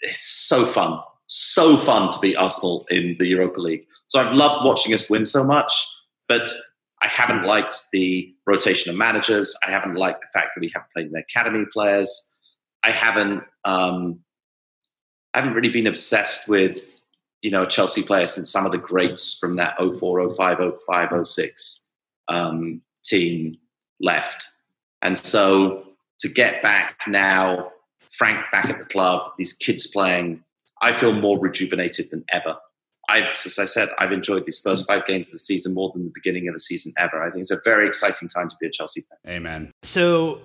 [0.00, 3.86] it's so fun, so fun to beat Arsenal in the Europa League.
[4.08, 5.72] So I've loved watching us win so much,
[6.28, 6.50] but
[7.02, 9.56] I haven't liked the rotation of managers.
[9.66, 12.36] I haven't liked the fact that we haven't played the academy players.
[12.84, 13.44] I haven't.
[13.64, 14.20] Um,
[15.34, 17.00] I haven't really been obsessed with
[17.42, 21.86] you know Chelsea players since some of the greats from that 04, 05, 05, 06
[22.28, 23.56] um, team
[24.02, 24.46] left.
[25.00, 25.84] And so
[26.20, 27.70] to get back now,
[28.16, 30.44] Frank back at the club, these kids playing,
[30.82, 32.56] I feel more rejuvenated than ever.
[33.08, 36.04] I've, as I said, I've enjoyed these first five games of the season more than
[36.04, 37.22] the beginning of the season ever.
[37.22, 39.34] I think it's a very exciting time to be a Chelsea fan.
[39.34, 39.72] Amen.
[39.82, 40.40] So,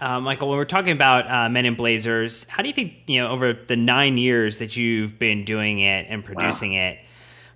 [0.00, 3.20] uh, Michael, when we're talking about uh, Men in Blazers, how do you think you
[3.20, 6.88] know over the nine years that you've been doing it and producing wow.
[6.88, 6.98] it?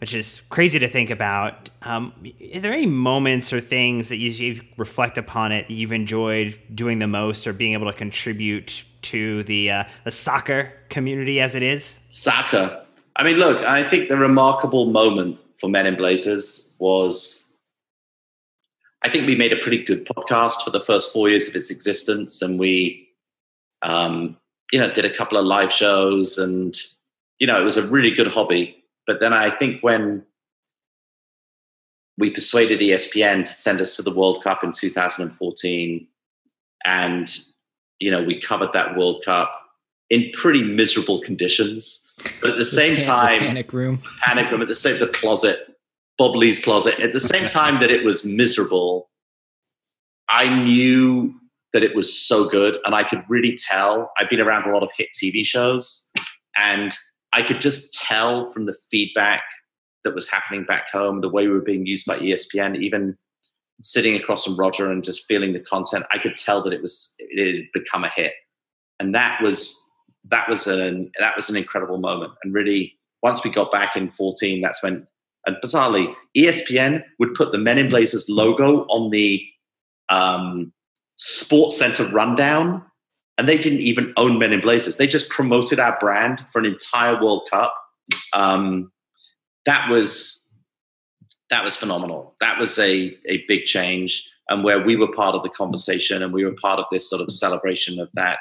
[0.01, 1.68] Which is crazy to think about.
[1.82, 2.14] Um,
[2.55, 6.59] are there any moments or things that you, you reflect upon it that you've enjoyed
[6.74, 11.55] doing the most or being able to contribute to the uh, the soccer community as
[11.55, 11.98] it is?
[12.09, 12.82] Soccer.
[13.16, 17.53] I mean, look, I think the remarkable moment for Men in Blazers was
[19.03, 21.70] I think we made a pretty good podcast for the first four years of its
[21.70, 23.09] existence, and we,
[23.82, 24.36] um,
[24.72, 26.78] you know, did a couple of live shows, and
[27.38, 28.80] you know, it was a really good hobby.
[29.11, 30.25] But then I think when
[32.17, 36.07] we persuaded ESPN to send us to the World Cup in 2014,
[36.85, 37.39] and
[37.99, 39.51] you know, we covered that World Cup
[40.11, 42.07] in pretty miserable conditions,
[42.41, 44.01] but at the same Pan- time, panic room.
[44.23, 45.75] panic room at the same the closet,
[46.17, 47.01] Bob Ley's closet.
[47.01, 49.11] At the same time that it was miserable,
[50.29, 51.35] I knew
[51.73, 54.13] that it was so good, and I could really tell.
[54.21, 56.09] I've been around a lot of hit TV shows,
[56.57, 56.95] and
[57.33, 59.43] I could just tell from the feedback
[60.05, 63.16] that was happening back home, the way we were being used by ESPN, even
[63.81, 67.14] sitting across from Roger and just feeling the content, I could tell that it was
[67.18, 68.35] it had become a hit,
[68.99, 69.76] and that was
[70.28, 72.33] that was an that was an incredible moment.
[72.43, 75.07] And really, once we got back in 14, that's when
[75.47, 79.43] and bizarrely, ESPN would put the Men in Blazers logo on the
[80.11, 80.72] um,
[81.16, 82.83] Sports Center rundown,
[83.41, 84.97] and they didn't even own Men in Blazers.
[84.97, 87.74] They just promoted our brand for an entire World Cup.
[88.34, 88.93] Um,
[89.64, 90.36] that was
[91.49, 92.36] that was phenomenal.
[92.41, 96.34] That was a a big change, and where we were part of the conversation, and
[96.34, 98.41] we were part of this sort of celebration of that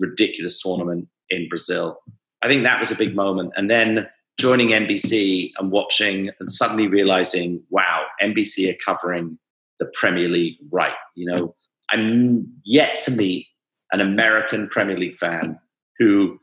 [0.00, 2.00] ridiculous tournament in Brazil.
[2.42, 6.88] I think that was a big moment, and then joining NBC and watching and suddenly
[6.88, 9.38] realizing, wow, NBC are covering
[9.78, 10.96] the Premier League right.
[11.14, 11.54] You know,
[11.92, 13.46] I'm yet to meet
[13.92, 15.58] an American Premier League fan
[15.98, 16.40] who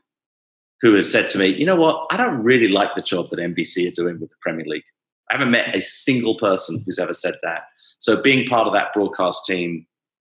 [0.80, 3.40] who has said to me, you know what, I don't really like the job that
[3.40, 4.84] NBC are doing with the Premier League.
[5.30, 7.62] I haven't met a single person who's ever said that.
[7.98, 9.86] So being part of that broadcast team,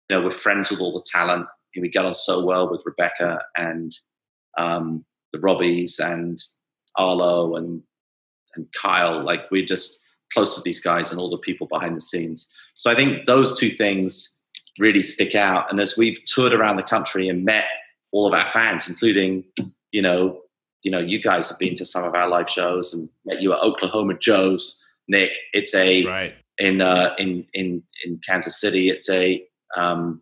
[0.09, 1.47] you know, we're friends with all the talent.
[1.79, 3.91] We get on so well with Rebecca and
[4.57, 6.37] um, the Robbies and
[6.97, 7.81] Arlo and
[8.55, 9.23] and Kyle.
[9.23, 12.51] Like we're just close with these guys and all the people behind the scenes.
[12.75, 14.32] So I think those two things
[14.79, 15.69] really stick out.
[15.69, 17.65] And as we've toured around the country and met
[18.11, 19.43] all of our fans, including
[19.91, 20.41] you know,
[20.83, 23.53] you know, you guys have been to some of our live shows and met you
[23.53, 25.31] at Oklahoma Joe's, Nick.
[25.53, 26.35] It's a Right.
[26.57, 28.89] in uh, in in in Kansas City.
[28.89, 29.45] It's a
[29.75, 30.21] um,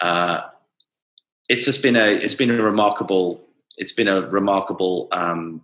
[0.00, 0.42] uh,
[1.48, 3.44] it's just been a it's been a remarkable
[3.76, 5.62] it's been a remarkable um,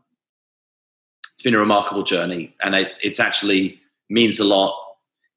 [1.34, 4.76] it's been a remarkable journey, and it, it's actually means a lot.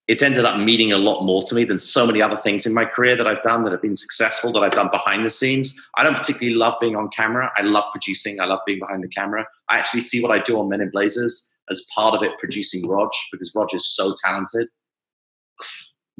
[0.08, 2.74] It's ended up meaning a lot more to me than so many other things in
[2.74, 5.80] my career that I've done that have been successful that I've done behind the scenes.
[5.95, 7.51] I don't particularly love being on camera.
[7.56, 8.41] I love producing.
[8.41, 9.45] I love being behind the camera.
[9.70, 12.88] I actually see what I do on Men in Blazers as part of it producing
[12.88, 14.68] Rog because Rog is so talented,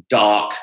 [0.10, 0.54] dark,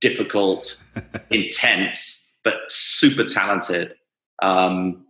[0.00, 0.82] difficult,
[1.30, 3.94] intense, but super talented.
[4.42, 5.04] Um,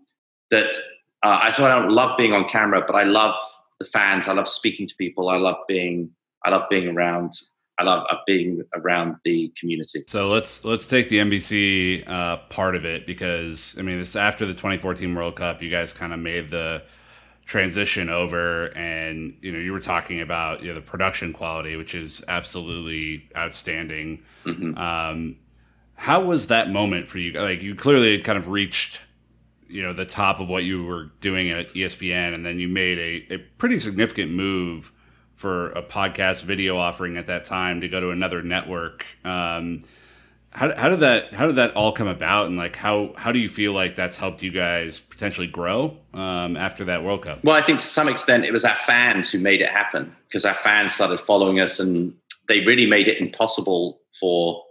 [0.50, 0.74] that
[1.22, 3.36] uh, I so I don't love being on camera, but I love
[3.78, 4.26] the fans.
[4.26, 5.28] I love speaking to people.
[5.28, 6.10] I love being
[6.44, 7.34] I love being around.
[7.80, 10.04] I love uh, being around the community.
[10.06, 14.44] So let's let's take the NBC uh, part of it because I mean this after
[14.44, 16.82] the 2014 World Cup, you guys kind of made the
[17.46, 21.94] transition over, and you know you were talking about you know the production quality, which
[21.94, 24.22] is absolutely outstanding.
[24.44, 24.76] Mhm.
[24.76, 25.36] Um,
[25.94, 27.32] how was that moment for you?
[27.32, 29.00] Like you clearly kind of reached
[29.68, 32.98] you know the top of what you were doing at ESPN, and then you made
[32.98, 34.92] a, a pretty significant move
[35.40, 39.06] for a podcast video offering at that time to go to another network.
[39.24, 39.84] Um,
[40.50, 43.38] how, how did that how did that all come about, and like how how do
[43.38, 47.42] you feel like that's helped you guys potentially grow um, after that World Cup?
[47.42, 50.44] Well, I think to some extent it was our fans who made it happen because
[50.44, 52.12] our fans started following us and
[52.48, 54.62] they really made it impossible for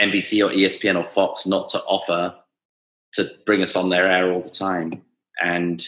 [0.00, 2.34] NBC or ESPN or Fox not to offer
[3.12, 5.02] to bring us on their air all the time.
[5.42, 5.86] And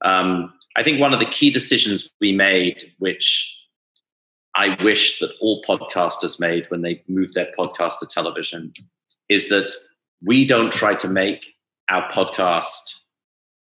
[0.00, 3.52] um, I think one of the key decisions we made, which
[4.54, 8.72] I wish that all podcasters made when they moved their podcast to television,
[9.30, 9.70] is that
[10.22, 11.46] we don't try to make
[11.88, 13.00] our podcast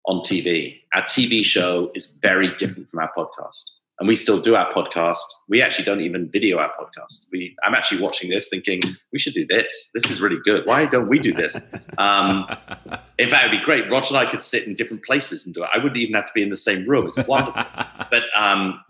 [0.06, 0.80] on TV.
[0.94, 3.77] Our TV show is very different from our podcast.
[3.98, 5.18] And we still do our podcast.
[5.48, 7.26] We actually don't even video our podcast.
[7.32, 8.80] We, I'm actually watching this thinking,
[9.12, 9.90] we should do this.
[9.92, 10.64] This is really good.
[10.66, 11.60] Why don't we do this?
[11.98, 12.46] Um,
[13.18, 13.90] in fact, it'd be great.
[13.90, 15.70] Roger and I could sit in different places and do it.
[15.74, 17.08] I wouldn't even have to be in the same room.
[17.08, 17.60] It's wonderful.
[18.10, 18.80] but um,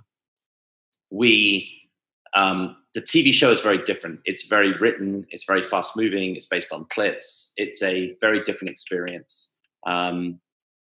[1.11, 1.89] we,
[2.35, 4.21] um, the TV show is very different.
[4.27, 5.27] It's very written.
[5.31, 6.37] It's very fast moving.
[6.37, 7.55] It's based on clips.
[7.57, 9.55] It's a very different experience.
[9.87, 10.41] Um,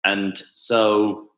[0.03, 1.28] and so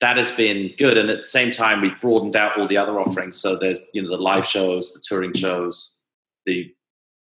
[0.00, 0.98] that has been good.
[0.98, 3.38] And at the same time, we've broadened out all the other offerings.
[3.38, 5.98] So there's you know the live shows, the touring shows,
[6.46, 6.72] the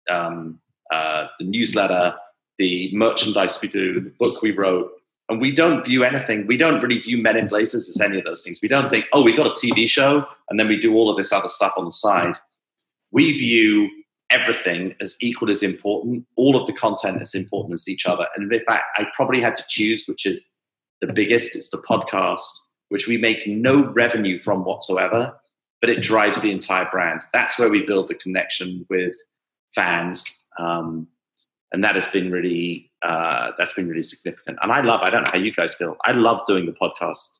[0.10, 0.60] um,
[0.92, 2.16] uh, the newsletter,
[2.58, 4.92] the merchandise we do, the book we wrote.
[5.30, 6.48] And we don't view anything.
[6.48, 8.60] We don't really view Men in Blazers as any of those things.
[8.62, 11.18] We don't think, oh, we got a TV show, and then we do all of
[11.18, 12.34] this other stuff on the side.
[13.12, 13.90] we view
[14.30, 16.26] everything as equal as important.
[16.36, 18.28] All of the content as important as each other.
[18.36, 20.48] And in fact, I probably had to choose which is
[21.02, 21.56] the biggest.
[21.56, 22.42] It's the podcast,
[22.90, 25.38] which we make no revenue from whatsoever,
[25.82, 27.22] but it drives the entire brand.
[27.34, 29.16] That's where we build the connection with
[29.76, 30.48] fans.
[30.58, 31.08] Um,
[31.72, 34.58] and that has been really uh, that's been really significant.
[34.62, 35.02] And I love.
[35.02, 35.98] I don't know how you guys feel.
[36.04, 37.40] I love doing the podcast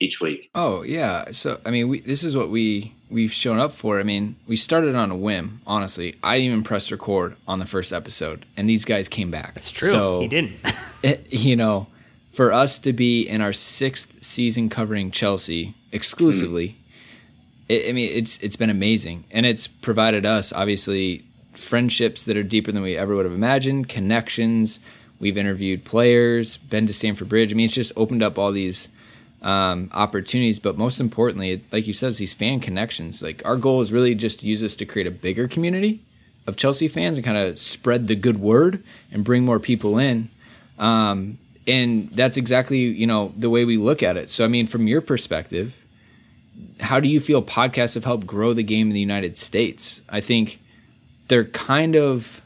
[0.00, 0.50] each week.
[0.54, 1.30] Oh yeah.
[1.32, 4.00] So I mean, we, this is what we we've shown up for.
[4.00, 5.60] I mean, we started on a whim.
[5.66, 9.54] Honestly, I didn't even press record on the first episode, and these guys came back.
[9.54, 9.90] That's true.
[9.90, 10.54] So, he didn't.
[11.02, 11.88] it, you know,
[12.36, 16.76] for us to be in our sixth season covering Chelsea exclusively,
[17.66, 21.24] it, I mean, it's it's been amazing, and it's provided us obviously
[21.54, 24.80] friendships that are deeper than we ever would have imagined, connections.
[25.18, 27.52] We've interviewed players, been to Stamford Bridge.
[27.52, 28.88] I mean, it's just opened up all these
[29.40, 30.58] um, opportunities.
[30.58, 33.22] But most importantly, like you said, these fan connections.
[33.22, 36.02] Like our goal is really just to use this to create a bigger community
[36.46, 40.28] of Chelsea fans and kind of spread the good word and bring more people in.
[40.78, 44.30] Um, and that's exactly you know the way we look at it.
[44.30, 45.82] So I mean, from your perspective,
[46.80, 50.00] how do you feel podcasts have helped grow the game in the United States?
[50.08, 50.60] I think
[51.28, 52.42] they're kind of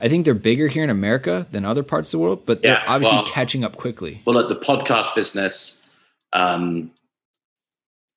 [0.00, 2.82] I think they're bigger here in America than other parts of the world, but they're
[2.86, 4.22] obviously well, catching up quickly.
[4.24, 5.86] Well, at the podcast business,
[6.32, 6.90] um,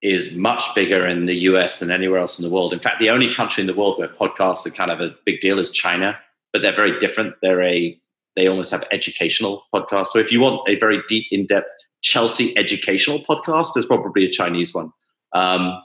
[0.04, 2.74] is much bigger in the US than anywhere else in the world.
[2.74, 5.40] In fact, the only country in the world where podcasts are kind of a big
[5.40, 6.20] deal is China,
[6.52, 7.36] but they're very different.
[7.42, 7.98] They're a
[8.36, 10.08] they almost have educational podcasts.
[10.08, 11.70] So if you want a very deep, in-depth
[12.02, 14.92] Chelsea educational podcast, there's probably a Chinese one.
[15.34, 15.82] Um,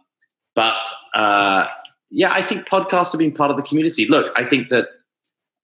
[0.55, 0.83] but
[1.15, 1.67] uh,
[2.11, 4.07] yeah, I think podcasts have been part of the community.
[4.07, 4.89] Look, I think that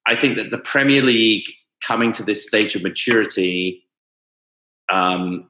[0.06, 1.44] I think that the Premier League
[1.82, 3.82] coming to this stage of maturity
[4.90, 5.48] um,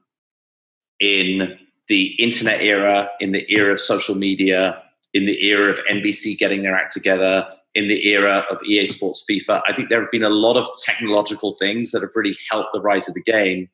[0.99, 1.57] in
[1.87, 4.81] the internet era, in the era of social media,
[5.13, 9.23] in the era of NBC getting their act together, in the era of EA Sports
[9.29, 9.61] FIFA.
[9.67, 12.81] I think there have been a lot of technological things that have really helped the
[12.81, 13.69] rise of the game.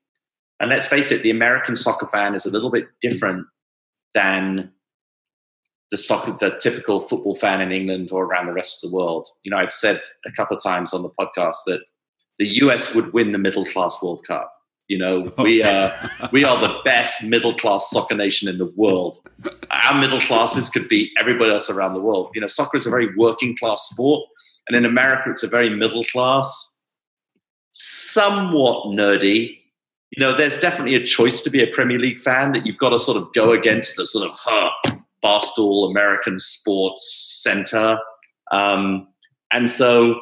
[0.60, 3.46] And let's face it, the American soccer fan is a little bit different
[4.14, 4.72] than
[5.92, 9.28] the soccer, the typical football fan in England or around the rest of the world.
[9.44, 11.84] You know, I've said a couple of times on the podcast that
[12.40, 14.52] the US would win the middle class World Cup.
[14.92, 15.94] You know, we are
[16.34, 19.20] we are the best middle class soccer nation in the world.
[19.72, 22.32] Our middle classes could beat everybody else around the world.
[22.36, 24.28] You know, soccer is a very working class sport,
[24.68, 26.84] and in America, it's a very middle class,
[27.72, 29.60] somewhat nerdy.
[30.10, 32.90] You know, there's definitely a choice to be a Premier League fan that you've got
[32.90, 34.72] to sort of go against the sort of huh,
[35.24, 37.98] barstool American sports center,
[38.52, 39.08] um,
[39.54, 40.20] and so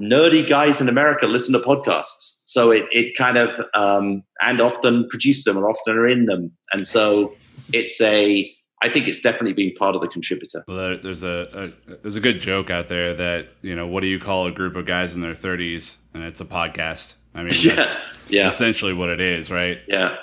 [0.00, 2.41] nerdy guys in America listen to podcasts.
[2.52, 6.52] So it, it kind of, um, and often produce them or often are in them.
[6.74, 7.34] And so
[7.72, 10.62] it's a, I think it's definitely been part of the contributor.
[10.68, 14.06] Well, there's a, a, there's a good joke out there that you know what do
[14.06, 17.14] you call a group of guys in their 30s and it's a podcast.
[17.34, 18.48] I mean, yeah, that's yeah.
[18.48, 19.78] essentially what it is, right?
[19.88, 20.16] Yeah,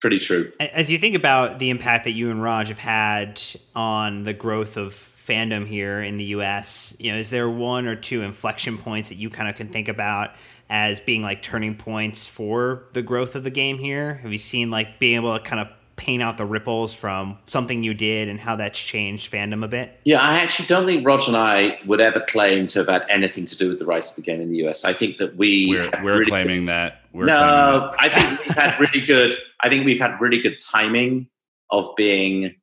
[0.00, 0.52] pretty true.
[0.58, 3.42] As you think about the impact that you and Rog have had
[3.74, 7.96] on the growth of fandom here in the U.S., you know, is there one or
[7.96, 10.30] two inflection points that you kind of can think about
[10.68, 14.14] as being like turning points for the growth of the game here?
[14.14, 17.82] Have you seen like being able to kind of paint out the ripples from something
[17.82, 19.98] you did and how that's changed fandom a bit?
[20.04, 23.46] Yeah, I actually don't think Roger and I would ever claim to have had anything
[23.46, 24.84] to do with the rise of the game in the US.
[24.84, 27.00] I think that we we're, we're really claiming good, that.
[27.12, 27.94] We're no, that.
[27.98, 29.38] I think we've had really good.
[29.60, 31.28] I think we've had really good timing
[31.70, 32.54] of being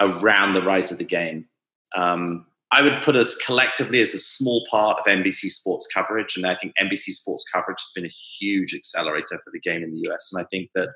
[0.00, 1.46] around the rise of the game.
[1.96, 6.36] Um, I would put us collectively as a small part of NBC sports coverage.
[6.36, 9.92] And I think NBC sports coverage has been a huge accelerator for the game in
[9.92, 10.30] the US.
[10.32, 10.88] And I think that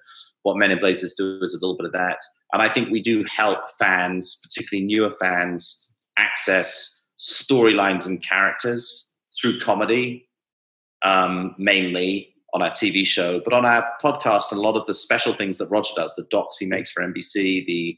[0.42, 2.18] what Men in Blazers do is a little bit of that.
[2.52, 9.60] And I think we do help fans, particularly newer fans, access storylines and characters through
[9.60, 10.28] comedy,
[11.02, 14.94] um, mainly on our TV show, but on our podcast and a lot of the
[14.94, 17.96] special things that Roger does, the docs he makes for NBC, the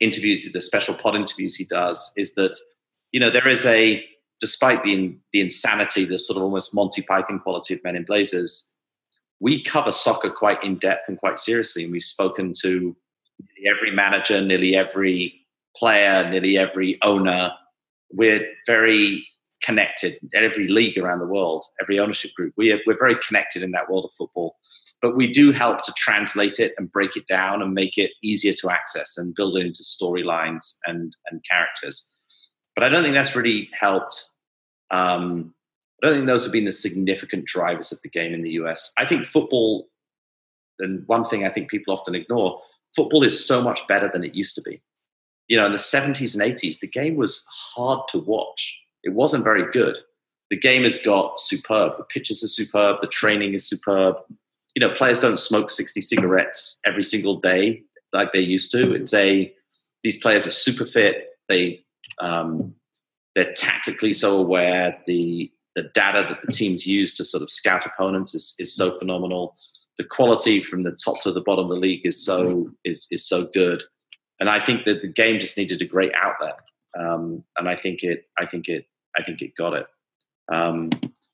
[0.00, 2.56] interviews, the special pod interviews he does, is that
[3.12, 4.04] you know there is a
[4.40, 8.72] despite the the insanity, the sort of almost Monty Python quality of Men in Blazers,
[9.40, 12.96] we cover soccer quite in depth and quite seriously, and we've spoken to
[13.66, 15.34] every manager, nearly every
[15.76, 17.50] player, nearly every owner.
[18.12, 19.26] We're very
[19.62, 20.18] connected.
[20.34, 23.90] Every league around the world, every ownership group, we are, we're very connected in that
[23.90, 24.56] world of football
[25.02, 28.52] but we do help to translate it and break it down and make it easier
[28.52, 32.15] to access and build it into storylines and and characters.
[32.76, 34.22] But I don't think that's really helped.
[34.92, 35.54] Um,
[36.02, 38.92] I don't think those have been the significant drivers of the game in the US.
[38.98, 39.88] I think football,
[40.78, 42.60] and one thing I think people often ignore,
[42.94, 44.82] football is so much better than it used to be.
[45.48, 48.78] you know, in the 70s and 80s, the game was hard to watch.
[49.04, 49.96] It wasn't very good.
[50.50, 51.96] The game has got superb.
[51.98, 53.00] The pitches are superb.
[53.00, 54.16] The training is superb.
[54.74, 58.92] You know, players don't smoke 60 cigarettes every single day like they used to.
[58.94, 59.52] It's a,
[60.02, 61.28] these players are super fit.
[61.48, 61.84] They,
[62.20, 62.74] um,
[63.34, 64.98] they're tactically so aware.
[65.06, 68.98] The, the data that the teams use to sort of scout opponents is, is so
[68.98, 69.56] phenomenal.
[69.98, 73.26] The quality from the top to the bottom of the league is so, is, is
[73.26, 73.82] so good
[74.40, 76.58] and I think that the game just needed a great outlet,
[76.96, 78.86] um, and I think it, I think it,
[79.16, 79.86] I think it got it.
[80.48, 80.90] Um,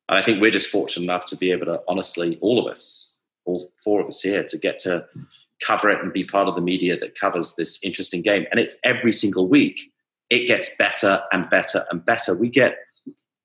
[0.09, 3.21] and I think we're just fortunate enough to be able to, honestly, all of us,
[3.45, 5.05] all four of us here, to get to
[5.65, 8.47] cover it and be part of the media that covers this interesting game.
[8.51, 9.92] And it's every single week.
[10.33, 12.35] It gets better and better and better.
[12.37, 12.79] We get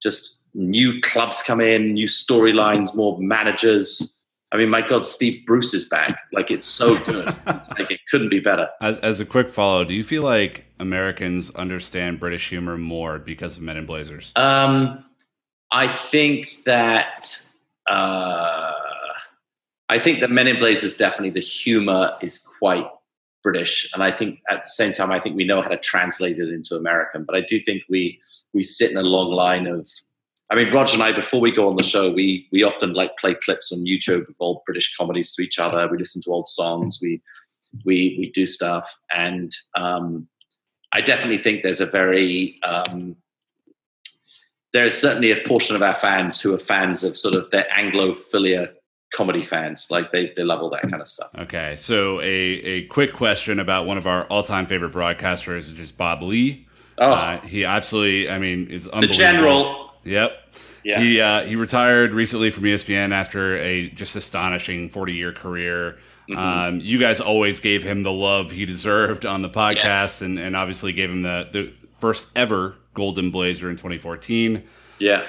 [0.02, 4.18] just new clubs come in, new storylines, more managers
[4.52, 6.20] I mean, my God, Steve Bruce is back.
[6.32, 7.28] Like it's so good.
[7.48, 8.70] it's like it couldn't be better.
[8.80, 13.58] As, as, a quick follow, do you feel like Americans understand British humor more because
[13.58, 14.32] of Men in Blazers?
[14.36, 15.04] Um,
[15.72, 17.46] I think that
[17.90, 18.74] uh,
[19.90, 22.88] I think that Men in Blazers definitely the humor is quite
[23.44, 26.38] British, and I think at the same time I think we know how to translate
[26.38, 27.24] it into American.
[27.24, 28.20] But I do think we
[28.54, 29.88] we sit in a long line of
[30.50, 33.18] I mean, Roger and I, before we go on the show, we we often like
[33.18, 35.88] play clips on YouTube of old British comedies to each other.
[35.90, 37.00] We listen to old songs.
[37.02, 37.22] We
[37.84, 40.28] we we do stuff, and um,
[40.94, 43.18] I definitely think there's a very um,
[44.72, 47.68] there is certainly a portion of our fans who are fans of sort of their
[47.76, 48.74] Anglophilia
[49.14, 49.90] comedy fans.
[49.90, 51.30] Like they, they love all that kind of stuff.
[51.38, 51.76] Okay.
[51.78, 55.92] So a, a quick question about one of our all time favorite broadcasters, which is
[55.92, 56.68] Bob Ley.
[56.98, 57.12] Oh.
[57.12, 59.08] Uh, he absolutely, I mean, is unbelievable.
[59.08, 59.94] The general.
[60.04, 60.44] Yep.
[60.84, 61.02] Yeah.
[61.02, 65.98] He uh, he retired recently from ESPN after a just astonishing 40 year career.
[66.30, 66.38] Mm-hmm.
[66.38, 70.28] Um, you guys always gave him the love he deserved on the podcast, yeah.
[70.28, 74.64] and, and obviously gave him the, the first ever Golden Blazer in 2014.
[75.00, 75.28] Yeah.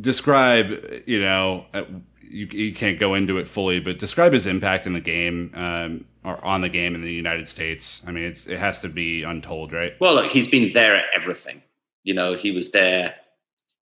[0.00, 1.84] Describe, you know, uh,
[2.30, 6.04] you, you can't go into it fully, but describe his impact in the game um,
[6.24, 8.02] or on the game in the United States.
[8.06, 9.94] I mean, it's it has to be untold, right?
[10.00, 11.62] Well, look, he's been there at everything.
[12.04, 13.14] You know, he was there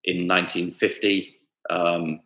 [0.05, 1.36] in 1950.
[1.70, 2.20] Um,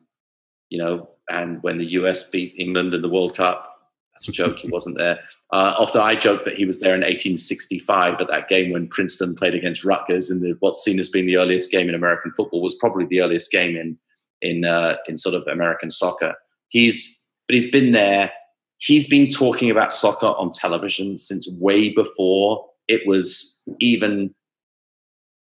[0.68, 3.68] you know, and when the US beat England in the World Cup,
[4.12, 4.58] that's a joke.
[4.58, 5.20] he wasn't there.
[5.50, 9.34] Uh, after I joked that he was there in 1865 at that game when Princeton
[9.34, 12.74] played against Rutgers, and what's seen as being the earliest game in American football was
[12.74, 13.98] probably the earliest game in
[14.42, 16.34] in uh, in sort of American soccer.
[16.68, 18.32] He's but he's been there.
[18.78, 24.34] He's been talking about soccer on television since way before it was even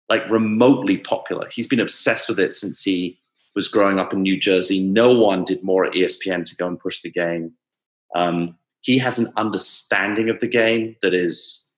[0.09, 1.49] like remotely popular.
[1.51, 3.19] He's been obsessed with it since he
[3.55, 4.81] was growing up in New Jersey.
[4.83, 7.53] No one did more at ESPN to go and push the game.
[8.15, 11.73] Um, he has an understanding of the game that is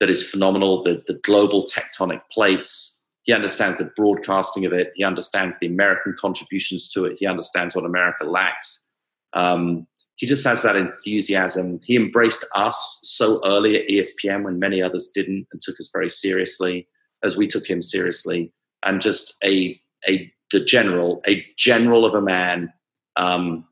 [0.00, 0.82] that is phenomenal.
[0.82, 2.97] The, the global tectonic plates.
[3.28, 4.90] He understands the broadcasting of it.
[4.94, 7.18] He understands the American contributions to it.
[7.20, 8.88] He understands what America lacks.
[9.34, 11.78] Um, he just has that enthusiasm.
[11.84, 16.08] He embraced us so early at ESPN when many others didn't and took us very
[16.08, 16.88] seriously
[17.22, 18.50] as we took him seriously,
[18.82, 22.72] and just a a the general, a general of a man.
[23.16, 23.66] Um,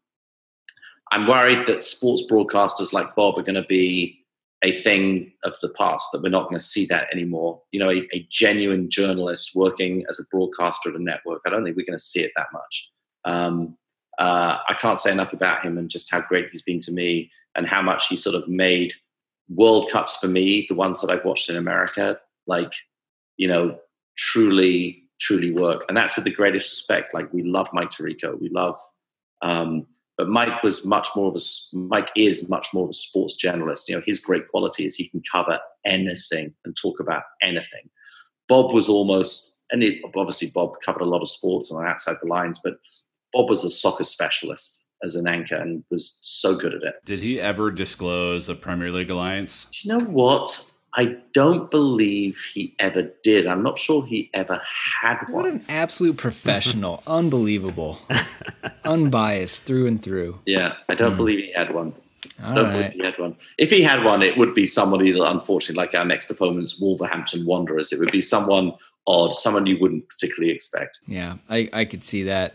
[1.13, 4.23] I'm worried that sports broadcasters like Bob are going to be
[4.67, 7.62] a thing of the past that we're not going to see that anymore.
[7.71, 11.43] You know, a, a, genuine journalist working as a broadcaster at a network.
[11.47, 12.93] I don't think we're going to see it that much.
[13.25, 13.77] Um,
[14.19, 17.31] uh, I can't say enough about him and just how great he's been to me
[17.55, 18.93] and how much he sort of made
[19.49, 22.73] World Cups for me, the ones that I've watched in America, like
[23.37, 23.79] you know,
[24.17, 25.85] truly, truly work.
[25.89, 27.14] And that's with the greatest respect.
[27.14, 28.41] Like we love Mike Tirico.
[28.41, 28.79] We love,
[29.43, 29.87] um,
[30.17, 33.89] but Mike was much more of a, Mike is much more of a sports journalist.
[33.89, 37.91] You know, his great quality is he can cover anything and talk about anything.
[38.49, 42.29] Bob was almost, and it, obviously Bob covered a lot of sports and outside the
[42.29, 42.75] lines, but
[43.33, 46.95] Bob was a soccer specialist as an anchor and was so good at it.
[47.05, 49.67] Did he ever disclose a Premier League alliance?
[49.71, 50.71] Do you know what?
[50.97, 53.47] I don't believe he ever did.
[53.47, 54.63] I'm not sure he ever
[55.03, 55.33] had one.
[55.33, 57.03] What an absolute professional.
[57.07, 57.99] Unbelievable.
[58.85, 60.41] Unbiased through and through.
[60.47, 61.19] Yeah, I don't mm.
[61.19, 61.95] believe he had one.
[62.43, 62.73] All don't right.
[62.73, 63.37] believe he had one.
[63.59, 67.45] If he had one, it would be somebody that, unfortunately, like our next opponents, Wolverhampton
[67.45, 67.93] Wanderers.
[67.93, 68.73] It would be someone
[69.07, 71.01] odd, someone you wouldn't particularly expect.
[71.07, 72.55] Yeah, I, I could see that.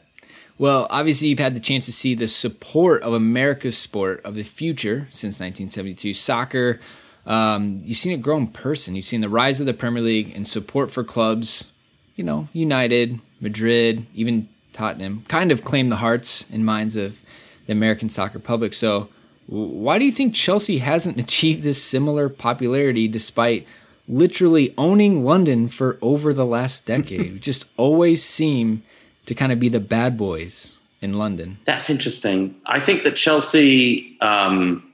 [0.57, 4.43] Well, obviously, you've had the chance to see the support of America's sport of the
[4.43, 6.13] future since 1972.
[6.13, 6.79] Soccer
[7.25, 8.95] um, you've seen it grow in person.
[8.95, 11.67] You've seen the rise of the Premier League and support for clubs,
[12.15, 17.21] you know, United, Madrid, even Tottenham, kind of claim the hearts and minds of
[17.67, 18.73] the American soccer public.
[18.73, 19.09] So,
[19.47, 23.67] why do you think Chelsea hasn't achieved this similar popularity despite
[24.11, 27.19] literally owning London for over the last decade.
[27.33, 28.83] we just always seem
[29.25, 31.57] to kind of be the bad boys in London.
[31.65, 32.55] That's interesting.
[32.65, 34.90] I think that Chelsea, um,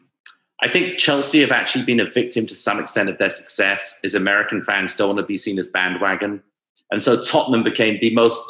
[0.61, 3.99] I think Chelsea have actually been a victim to some extent of their success.
[4.03, 6.41] Is American fans don't want to be seen as bandwagon,
[6.91, 8.41] and so Tottenham became the most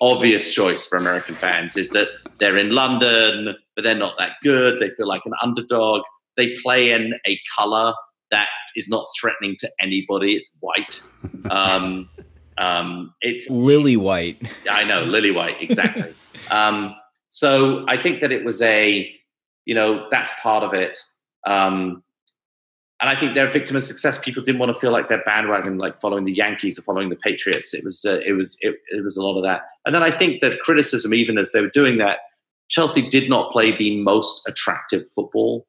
[0.00, 1.76] obvious choice for American fans.
[1.76, 4.80] Is that they're in London, but they're not that good.
[4.80, 6.02] They feel like an underdog.
[6.36, 7.94] They play in a color
[8.30, 10.34] that is not threatening to anybody.
[10.34, 11.00] It's white.
[11.50, 12.08] Um,
[12.58, 14.40] um, it's lily white.
[14.70, 16.14] I know, lily white, exactly.
[16.50, 16.94] um,
[17.30, 19.10] so I think that it was a,
[19.64, 20.96] you know, that's part of it.
[21.46, 22.02] Um,
[23.00, 24.18] and I think they're a victim of success.
[24.22, 27.16] People didn't want to feel like they're bandwagon, like following the Yankees or following the
[27.16, 27.72] Patriots.
[27.72, 29.62] It was, uh, it was, it, it was a lot of that.
[29.86, 32.18] And then I think that criticism, even as they were doing that,
[32.68, 35.66] Chelsea did not play the most attractive football.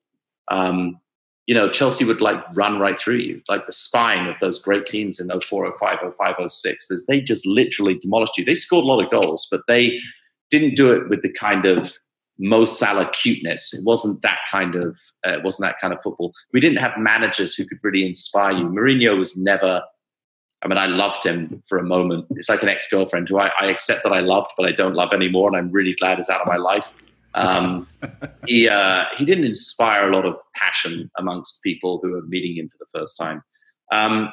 [0.50, 1.00] Um,
[1.48, 4.86] you know, Chelsea would like run right through you, like the spine of those great
[4.86, 6.88] teams in 04, 05, 05, 06.
[7.08, 8.46] They just literally demolished you.
[8.46, 10.00] They scored a lot of goals, but they
[10.50, 11.98] didn't do it with the kind of
[12.42, 13.74] Mo Salah cuteness.
[13.74, 16.34] It wasn't that kind of uh, it wasn't that kind of football.
[16.54, 18.66] We didn't have managers who could really inspire you.
[18.66, 19.84] Mourinho was never.
[20.64, 22.26] I mean, I loved him for a moment.
[22.32, 25.12] It's like an ex-girlfriend who I, I accept that I loved, but I don't love
[25.12, 26.94] anymore, and I'm really glad is out of my life.
[27.34, 27.88] Um,
[28.48, 32.70] he uh, he didn't inspire a lot of passion amongst people who are meeting him
[32.70, 33.44] for the first time.
[33.92, 34.32] Um,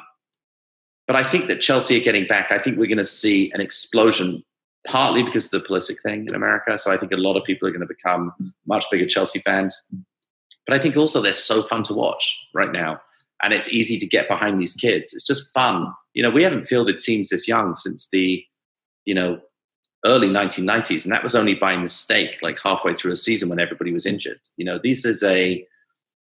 [1.05, 2.51] but I think that Chelsea are getting back.
[2.51, 4.43] I think we're going to see an explosion,
[4.85, 6.77] partly because of the Pulisic thing in America.
[6.77, 8.33] So I think a lot of people are going to become
[8.65, 9.75] much bigger Chelsea fans.
[10.65, 13.01] But I think also they're so fun to watch right now,
[13.41, 15.13] and it's easy to get behind these kids.
[15.13, 15.91] It's just fun.
[16.13, 18.43] You know, we haven't fielded teams this young since the,
[19.05, 19.41] you know,
[20.05, 23.91] early 1990s, and that was only by mistake, like halfway through a season when everybody
[23.91, 24.39] was injured.
[24.57, 25.65] You know, these is a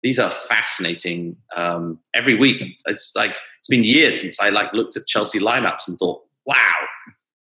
[0.02, 1.36] these are fascinating.
[1.56, 5.88] Um, every week, it's like it's been years since I like looked at Chelsea lineups
[5.88, 6.72] and thought, "Wow,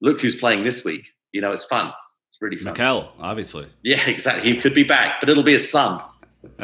[0.00, 1.92] look who's playing this week." You know, it's fun.
[2.30, 2.72] It's really fun.
[2.72, 3.66] Mikel, obviously.
[3.82, 4.52] Yeah, exactly.
[4.52, 6.00] He could be back, but it'll be his son.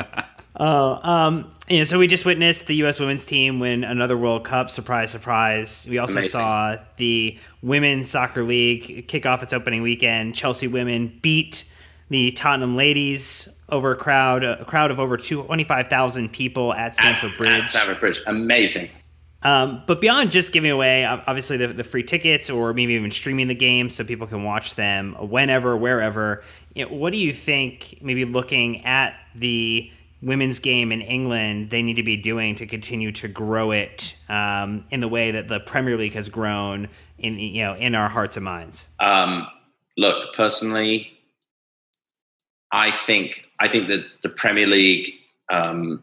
[0.59, 2.99] Oh, um, you know, so we just witnessed the U.S.
[2.99, 4.71] women's team win another World Cup.
[4.71, 5.87] Surprise, surprise.
[5.89, 6.31] We also Amazing.
[6.31, 10.35] saw the Women's Soccer League kick off its opening weekend.
[10.35, 11.65] Chelsea women beat
[12.09, 17.53] the Tottenham ladies over a crowd, a crowd of over 25,000 people at Stamford Bridge.
[17.53, 18.21] At Stamford Bridge.
[18.27, 18.89] Amazing.
[19.47, 23.47] Um, but beyond just giving away, obviously, the, the free tickets or maybe even streaming
[23.47, 26.43] the game so people can watch them whenever, wherever,
[26.75, 29.89] you know, what do you think, maybe looking at the
[30.21, 34.85] women's game in England, they need to be doing to continue to grow it um,
[34.91, 38.37] in the way that the Premier League has grown in, you know, in our hearts
[38.37, 38.87] and minds?
[38.99, 39.47] Um,
[39.97, 41.13] look, personally,
[42.73, 45.13] I think I think that the Premier League
[45.51, 46.03] um,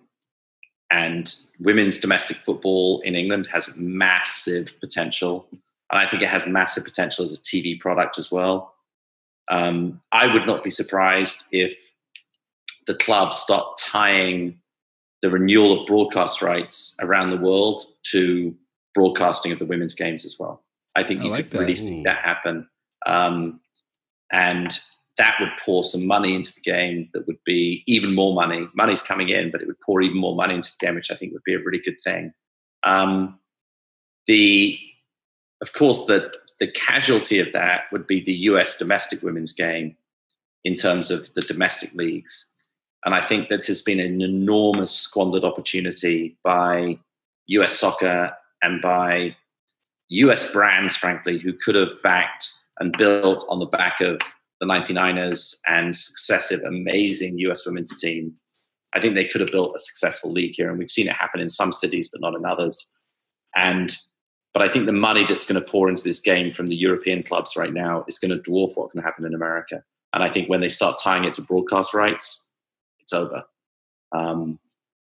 [0.94, 6.86] and women's domestic football in England has massive potential, and I think it has massive
[6.86, 8.76] potential as a TV product as well.
[9.50, 11.76] Um, I would not be surprised if
[12.86, 14.60] the clubs start tying
[15.24, 17.82] the renewal of broadcast rights around the world
[18.12, 18.56] to
[18.94, 20.64] broadcasting of the women's games as well.
[20.96, 21.80] I think I you like could really that.
[21.80, 22.70] see that happen.
[23.08, 23.62] Um,
[24.32, 24.78] and
[25.18, 28.68] that would pour some money into the game that would be even more money.
[28.74, 31.16] Money's coming in, but it would pour even more money into the game, which I
[31.16, 32.34] think would be a really good thing.
[32.84, 33.40] Um,
[34.26, 34.80] the,
[35.62, 39.98] of course, the the casualty of that would be the US domestic women's game
[40.64, 42.54] in terms of the domestic leagues.
[43.06, 46.98] And I think that has been an enormous squandered opportunity by
[47.48, 49.36] US soccer and by
[50.10, 52.50] US brands, frankly, who could have backed
[52.80, 54.22] and built on the back of
[54.64, 58.34] the 99ers and successive amazing US women's team.
[58.96, 61.42] I think they could have built a successful league here, and we've seen it happen
[61.42, 62.96] in some cities, but not in others.
[63.56, 63.96] And
[64.54, 67.24] but I think the money that's going to pour into this game from the European
[67.24, 69.84] clubs right now is going to dwarf what can happen in America.
[70.14, 72.46] And I think when they start tying it to broadcast rights,
[73.00, 73.44] it's over.
[74.12, 74.60] Um,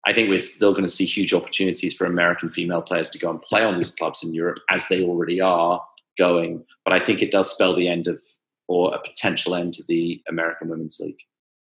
[0.04, 3.30] I think we're still going to see huge opportunities for American female players to go
[3.30, 5.80] and play on these clubs in Europe, as they already are
[6.18, 6.64] going.
[6.84, 8.20] But I think it does spell the end of,
[8.68, 11.18] or a potential end to the American Women's League,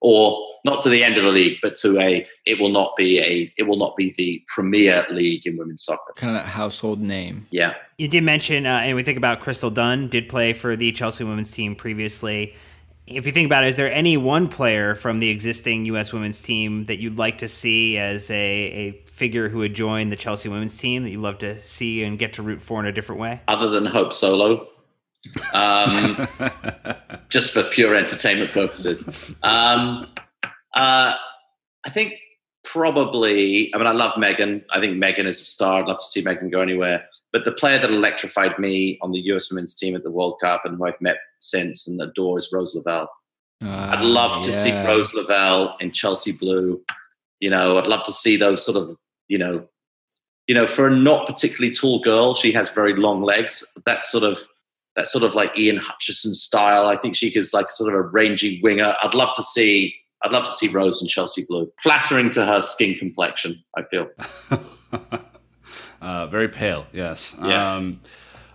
[0.00, 2.26] or not to the end of the league, but to a.
[2.44, 3.52] It will not be a.
[3.56, 6.12] It will not be the premier league in women's soccer.
[6.16, 7.46] Kind of that household name.
[7.50, 10.92] Yeah, You did mention, uh, and we think about Crystal Dunn did play for the
[10.92, 12.54] Chelsea women's team previously.
[13.06, 16.12] If you think about it, is there any one player from the existing U.S.
[16.12, 20.16] women's team that you'd like to see as a, a figure who would join the
[20.16, 22.92] Chelsea women's team that you'd love to see and get to root for in a
[22.92, 23.40] different way?
[23.46, 24.66] other than Hope Solo,
[25.52, 26.28] um,
[27.28, 29.08] just for pure entertainment purposes.
[29.42, 30.08] Um,
[30.74, 31.14] uh,
[31.84, 32.14] I think
[32.64, 33.74] probably.
[33.74, 34.64] I mean, I love Megan.
[34.70, 35.82] I think Megan is a star.
[35.82, 37.06] I'd love to see Megan go anywhere.
[37.32, 40.64] But the player that electrified me on the US women's team at the World Cup
[40.64, 43.10] and who I've met since and adore is Rose Lavelle.
[43.62, 44.72] I'd love to see.
[44.84, 46.82] Rose Lavelle in Chelsea blue.
[47.40, 48.96] You know, I'd love to see those sort of,
[49.28, 49.66] you know,
[50.46, 53.64] you know, for a not particularly tall girl, she has very long legs.
[53.84, 54.46] That sort of
[54.96, 56.86] that sort of like Ian Hutchinson style.
[56.86, 58.94] I think she is like sort of a rangy winger.
[59.02, 61.70] I'd love to see I'd love to see Rose in Chelsea blue.
[61.82, 64.08] Flattering to her skin complexion, I feel.
[66.00, 67.34] Uh, very pale, yes.
[67.42, 67.74] Yeah.
[67.74, 68.00] Um,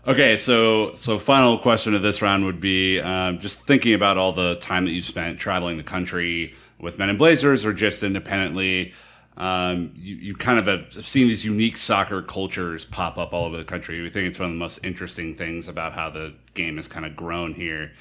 [0.08, 4.32] okay, so so final question of this round would be um, just thinking about all
[4.32, 8.94] the time that you spent traveling the country with Men in Blazers or just independently.
[9.42, 13.58] Um, you, you kind of have seen these unique soccer cultures pop up all over
[13.58, 14.00] the country.
[14.00, 17.08] We think it's one of the most interesting things about how the game has kind
[17.08, 17.92] of grown here.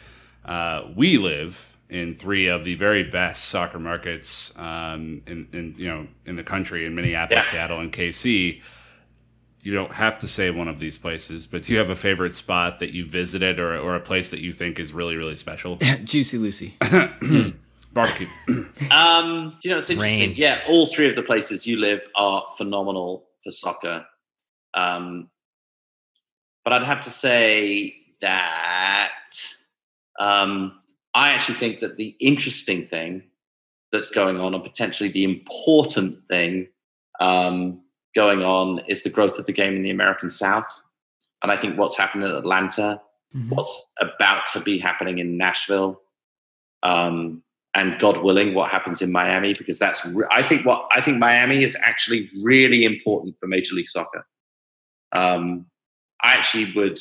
[0.45, 5.89] Uh, we live in three of the very best soccer markets um, in, in you
[5.89, 7.51] know in the country in Minneapolis, Yeah.
[7.53, 8.61] Seattle, and KC
[9.63, 12.33] you don't have to say one of these places, but do you have a favorite
[12.33, 15.77] spot that you visited or, or a place that you think is really, really special?
[16.05, 16.75] Juicy Lucy.
[17.93, 18.27] Barbecue.
[18.91, 20.01] Um, do you know, it's interesting.
[20.01, 20.33] Rain.
[20.35, 24.05] Yeah, all three of the places you live are phenomenal for soccer.
[24.75, 25.31] Um,
[26.65, 29.13] but I'd have to say that
[30.19, 30.81] um,
[31.15, 33.23] I actually think that the interesting thing
[33.93, 36.69] that's going on, and potentially the important thing
[37.21, 37.81] um,
[38.17, 40.83] going on, is the growth of the game in the American South.
[41.43, 43.01] And I think what's happened in Atlanta,
[43.49, 46.01] what's about to be happening in Nashville,
[46.83, 47.43] um,
[47.75, 51.19] and God willing, what happens in Miami, because that's re- I think what I think
[51.19, 54.27] Miami is actually really important for Major League Soccer.
[55.13, 55.67] Um,
[56.23, 57.01] I actually would,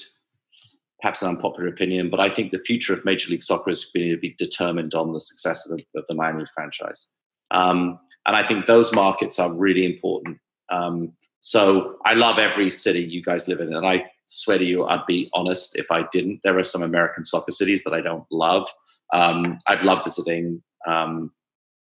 [1.02, 4.10] perhaps an unpopular opinion, but I think the future of Major League Soccer is going
[4.10, 7.10] to be determined on the success of the, of the Miami franchise.
[7.52, 10.38] Um, and I think those markets are really important.
[10.70, 14.86] Um, so I love every city you guys live in, and I swear to you,
[14.86, 16.42] I'd be honest if I didn't.
[16.44, 18.68] There are some American soccer cities that I don't love.
[19.14, 21.32] Um, I'd love visiting, um,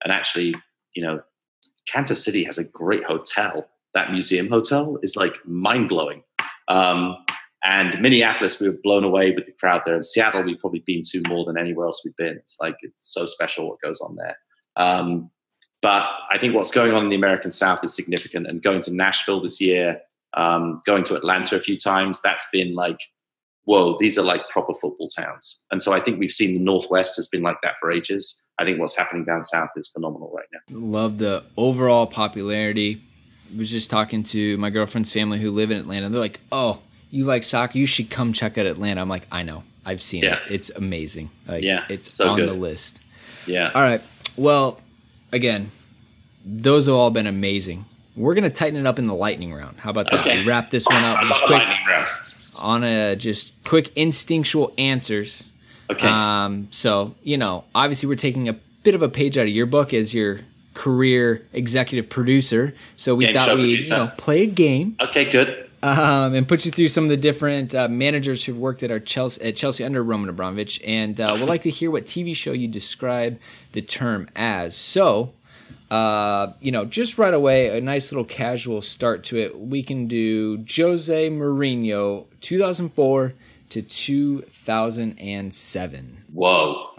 [0.03, 0.55] and actually,
[0.95, 1.23] you know,
[1.87, 3.69] Kansas City has a great hotel.
[3.95, 6.23] That museum hotel is like mind blowing.
[6.69, 7.17] Um,
[7.65, 9.97] and Minneapolis, we were blown away with the crowd there.
[9.97, 12.37] In Seattle, we've probably been to more than anywhere else we've been.
[12.37, 14.37] It's like it's so special what goes on there.
[14.77, 15.31] Um,
[15.83, 18.47] but I think what's going on in the American South is significant.
[18.47, 20.01] And going to Nashville this year,
[20.35, 23.01] um, going to Atlanta a few times, that's been like,
[23.65, 25.65] whoa, these are like proper football towns.
[25.71, 28.43] And so I think we've seen the Northwest has been like that for ages.
[28.59, 30.59] I think what's happening down south is phenomenal right now.
[30.79, 33.03] Love the overall popularity.
[33.57, 36.09] Was just talking to my girlfriend's family who live in Atlanta.
[36.09, 36.81] They're like, "Oh,
[37.11, 37.79] you like soccer?
[37.79, 39.65] You should come check out Atlanta." I'm like, "I know.
[39.85, 40.35] I've seen Yeah.
[40.47, 40.53] it.
[40.53, 41.31] It's amazing.
[41.49, 42.51] Like, Yeah, it's so on good.
[42.51, 43.01] the list."
[43.47, 43.73] Yeah.
[43.75, 44.01] All right.
[44.37, 44.79] Well,
[45.33, 45.73] again,
[46.45, 47.87] those have all been amazing.
[48.15, 49.79] We're gonna tighten it up in the lightning round.
[49.81, 50.21] How about that?
[50.21, 50.41] Okay.
[50.41, 52.07] We wrap this one up I just quick lightning round.
[52.61, 55.49] On a just quick instinctual answers.
[55.91, 56.07] Okay.
[56.07, 59.67] Um, so you know, obviously, we're taking a bit of a page out of your
[59.67, 60.41] book as your
[60.75, 62.75] career executive producer.
[62.97, 65.69] So we Game thought we'd you know play a game okay, good.
[65.83, 69.01] um, and put you through some of the different uh, managers who've worked at our
[69.01, 72.53] Chelsea at Chelsea under Roman Abramovich, and uh, we'd like to hear what TV show
[72.53, 73.39] you describe
[73.73, 74.77] the term as.
[74.77, 75.35] So.
[75.91, 79.59] Uh, you know, just right away, a nice little casual start to it.
[79.59, 83.35] We can do Jose Mourinho, 2004
[83.71, 86.25] to 2007.
[86.33, 86.91] Whoa.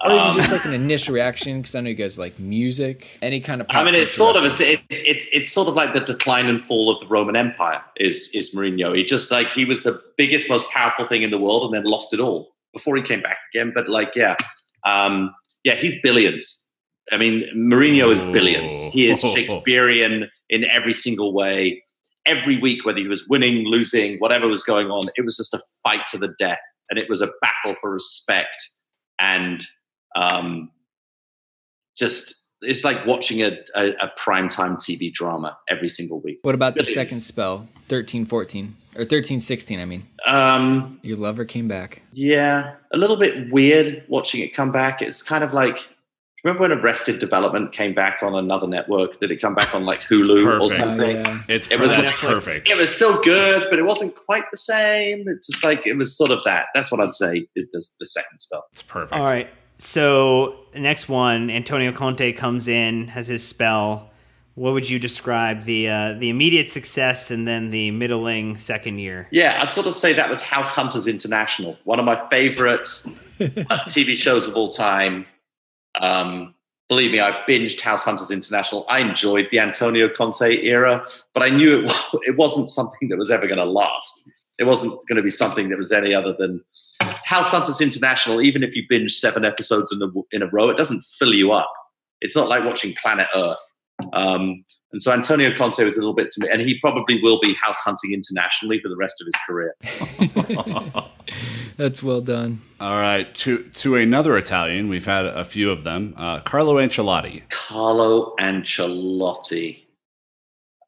[0.00, 3.18] Or even Um, just like an initial reaction, because I know you guys like music.
[3.20, 3.66] Any kind of.
[3.70, 6.62] I mean, it's sort of it's, it, it's it's sort of like the decline and
[6.62, 7.82] fall of the Roman Empire.
[7.96, 8.94] Is is Mourinho?
[8.96, 11.82] He just like he was the biggest, most powerful thing in the world, and then
[11.90, 13.72] lost it all before he came back again.
[13.74, 14.36] But like, yeah,
[14.84, 15.34] um,
[15.64, 16.67] yeah, he's billions.
[17.12, 18.74] I mean, Mourinho is billions.
[18.92, 19.34] He is Oh.
[19.34, 21.82] Shakespearean in every single way.
[22.26, 25.60] Every week, whether he was winning, losing, whatever was going on, it was just a
[25.82, 26.58] fight to the death,
[26.90, 28.56] and it was a battle for respect
[29.20, 29.64] and
[30.14, 30.70] um,
[31.96, 36.38] just it's like watching a, a, a primetime TV drama every single week.
[36.42, 38.74] What about the second spell, 13 14?
[38.96, 39.78] Or thirteen sixteen?
[39.78, 40.04] I mean.
[40.26, 42.02] Um, Your lover came back.
[42.12, 45.00] yeah, a little bit weird watching it come back.
[45.02, 45.86] It's kind of like
[46.48, 49.20] remember when Arrested Development came back on another network?
[49.20, 50.80] Did it come back on like Hulu or perfect.
[50.80, 51.16] something?
[51.16, 51.42] Yeah.
[51.48, 52.18] It's It was that's Netflix.
[52.28, 52.70] perfect.
[52.70, 55.24] It was still good, but it wasn't quite the same.
[55.28, 56.66] It's just like it was sort of that.
[56.74, 58.66] That's what I'd say is the the second spell.
[58.72, 59.12] It's perfect.
[59.18, 59.48] All right.
[59.78, 64.10] So next one, Antonio Conte comes in, has his spell.
[64.56, 69.28] What would you describe the uh, the immediate success and then the middling second year?
[69.30, 72.80] Yeah, I'd sort of say that was House Hunters International, one of my favorite
[73.40, 75.26] uh, TV shows of all time.
[76.00, 76.54] Um,
[76.88, 78.86] believe me, I've binged House Hunters International.
[78.88, 81.92] I enjoyed the Antonio Conte era, but I knew it,
[82.26, 84.28] it wasn't something that was ever going to last.
[84.58, 86.64] It wasn't going to be something that was any other than
[87.00, 88.40] House Hunters International.
[88.42, 91.52] Even if you binge seven episodes in a, in a row, it doesn't fill you
[91.52, 91.72] up.
[92.20, 93.72] It's not like watching Planet Earth.
[94.12, 97.38] Um, and so Antonio Conte was a little bit to me, and he probably will
[97.40, 99.74] be house hunting internationally for the rest of his career.
[101.76, 102.60] That's well done.
[102.80, 106.14] All right, to to another Italian, we've had a few of them.
[106.16, 107.42] Uh, Carlo Ancelotti.
[107.50, 109.84] Carlo Ancelotti.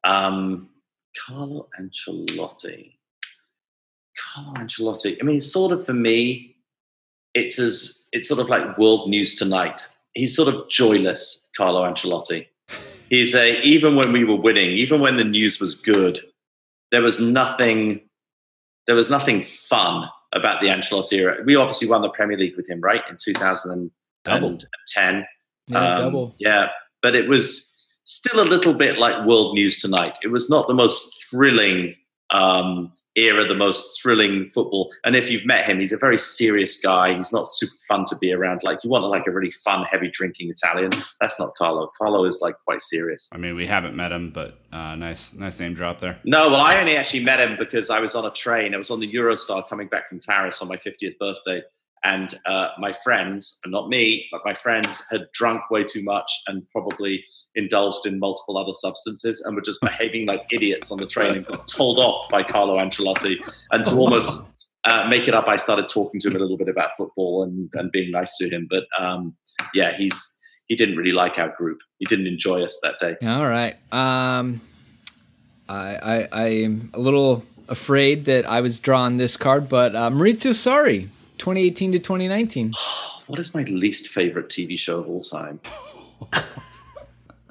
[0.03, 0.69] Um,
[1.17, 2.93] Carlo Ancelotti.
[4.17, 5.17] Carlo Ancelotti.
[5.21, 6.55] I mean, sort of for me,
[7.33, 9.87] it's as it's sort of like world news tonight.
[10.13, 12.47] He's sort of joyless, Carlo Ancelotti.
[13.09, 16.19] He's a even when we were winning, even when the news was good,
[16.91, 18.01] there was nothing.
[18.87, 21.37] There was nothing fun about the Ancelotti era.
[21.45, 25.25] We obviously won the Premier League with him, right, in 2010.
[25.67, 26.35] Yeah, Um, double.
[26.39, 26.69] Yeah,
[27.01, 27.67] but it was
[28.03, 30.17] still a little bit like world news tonight.
[30.23, 31.95] It was not the most thrilling
[32.31, 34.91] um, era, the most thrilling football.
[35.03, 37.15] And if you've met him, he's a very serious guy.
[37.15, 38.61] He's not super fun to be around.
[38.63, 40.91] Like you want like a really fun, heavy drinking Italian.
[41.19, 41.91] That's not Carlo.
[41.97, 43.29] Carlo is like quite serious.
[43.31, 46.19] I mean, we haven't met him, but uh, nice nice name drop there.
[46.23, 48.73] No, well, I only actually met him because I was on a train.
[48.73, 51.61] I was on the Eurostar coming back from Paris on my 50th birthday.
[52.03, 56.31] And uh, my friends, and not me, but my friends had drunk way too much
[56.47, 57.23] and probably
[57.55, 61.45] indulged in multiple other substances and were just behaving like idiots on the train and
[61.45, 63.37] got told off by Carlo Ancelotti.
[63.71, 64.47] And to almost
[64.83, 67.69] uh, make it up, I started talking to him a little bit about football and,
[67.73, 68.67] and being nice to him.
[68.69, 69.35] But um,
[69.73, 71.79] yeah, he's he didn't really like our group.
[71.99, 73.17] He didn't enjoy us that day.
[73.27, 73.75] All right.
[73.91, 74.61] Um,
[75.67, 80.09] I, I I am a little afraid that I was drawn this card, but uh,
[80.09, 81.09] Maurizio Sarri,
[81.41, 82.73] 2018 to 2019.
[83.27, 85.61] What is my least favorite TV show of all time?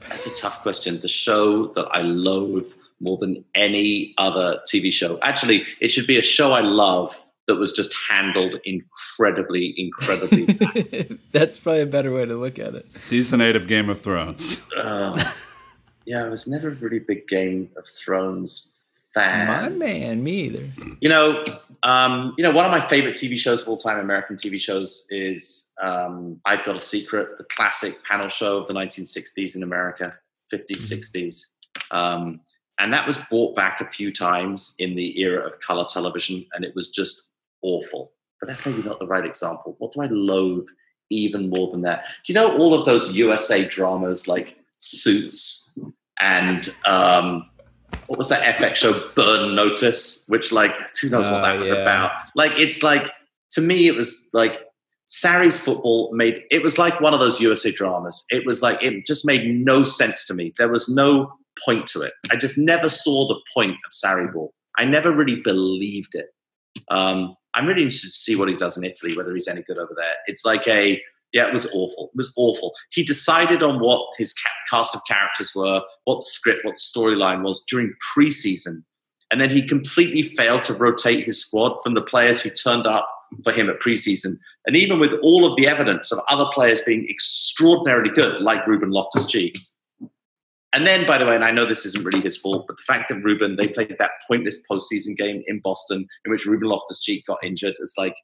[0.08, 1.00] That's a tough question.
[1.00, 2.70] The show that I loathe
[3.00, 5.18] more than any other TV show.
[5.22, 11.18] Actually, it should be a show I love that was just handled incredibly, incredibly.
[11.32, 12.90] That's probably a better way to look at it.
[12.90, 14.60] Season eight of Game of Thrones.
[14.76, 15.32] Uh,
[16.04, 18.79] yeah, I was never a really big Game of Thrones
[19.14, 19.46] fan.
[19.46, 20.68] My man, me either.
[21.00, 21.44] You know,
[21.82, 25.06] um, you know, one of my favorite TV shows of all time, American TV shows,
[25.10, 30.12] is um, I've Got a Secret, the classic panel show of the 1960s in America,
[30.52, 31.42] 50s, 60s.
[31.90, 32.40] Um,
[32.78, 36.64] and that was brought back a few times in the era of color television, and
[36.64, 37.30] it was just
[37.62, 38.12] awful.
[38.40, 39.76] But that's maybe not the right example.
[39.78, 40.68] What do I loathe
[41.10, 42.04] even more than that?
[42.24, 45.78] Do you know all of those USA dramas like Suits
[46.20, 47.49] and um,
[48.06, 51.76] what was that FX show, Burn Notice, which like who knows what that was yeah.
[51.76, 52.12] about?
[52.34, 53.10] Like it's like
[53.52, 54.60] to me, it was like
[55.08, 58.24] Sarri's football made it was like one of those USA dramas.
[58.30, 60.52] It was like it just made no sense to me.
[60.58, 61.32] There was no
[61.64, 62.12] point to it.
[62.30, 64.54] I just never saw the point of Sarri ball.
[64.78, 66.26] I never really believed it.
[66.88, 69.78] Um, I'm really interested to see what he does in Italy, whether he's any good
[69.78, 70.14] over there.
[70.26, 71.02] It's like a
[71.32, 72.10] yeah, it was awful.
[72.12, 72.72] It was awful.
[72.90, 74.34] He decided on what his
[74.68, 78.82] cast of characters were, what the script, what the storyline was during preseason,
[79.30, 83.08] and then he completely failed to rotate his squad from the players who turned up
[83.44, 84.34] for him at preseason.
[84.66, 88.90] And even with all of the evidence of other players being extraordinarily good, like Ruben
[88.90, 89.56] Loftus Cheek.
[90.72, 92.82] And then, by the way, and I know this isn't really his fault, but the
[92.82, 97.00] fact that Ruben, they played that pointless postseason game in Boston in which Ruben Loftus
[97.00, 98.14] Cheek got injured, it's like,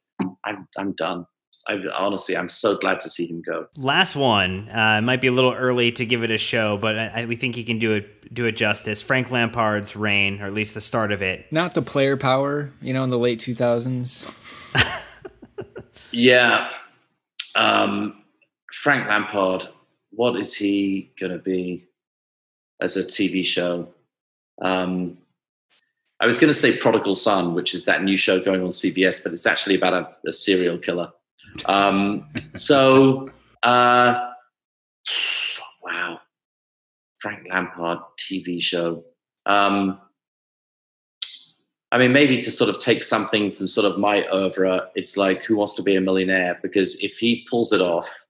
[0.45, 1.25] I'm, I'm done.
[1.67, 3.67] I, honestly, I'm so glad to see him go.
[3.75, 6.97] Last one uh, it might be a little early to give it a show, but
[6.97, 9.01] I, I, we think he can do it do it justice.
[9.01, 11.45] Frank Lampard's reign, or at least the start of it.
[11.51, 14.33] Not the player power, you know, in the late 2000s.
[16.11, 16.69] Yeah.
[17.55, 18.23] Um,
[18.71, 19.67] Frank Lampard,
[20.11, 21.85] what is he going to be
[22.81, 23.89] as a TV show?
[24.61, 25.17] Um,
[26.19, 29.21] I was going to say Prodigal Son, which is that new show going on CBS,
[29.23, 31.11] but it's actually about a, a serial killer.
[31.65, 33.29] Um, so,
[33.63, 34.31] uh,
[35.83, 36.19] wow.
[37.19, 39.03] Frank Lampard TV show.
[39.45, 39.99] Um,
[41.91, 45.43] I mean, maybe to sort of take something from sort of my oeuvre, it's like
[45.43, 46.59] Who Wants to Be a Millionaire?
[46.61, 48.25] Because if he pulls it off,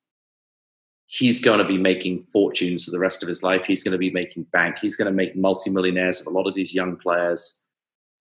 [1.08, 3.64] he's going to be making fortunes for the rest of his life.
[3.66, 4.78] He's going to be making bank.
[4.80, 7.66] He's going to make multimillionaires of a lot of these young players.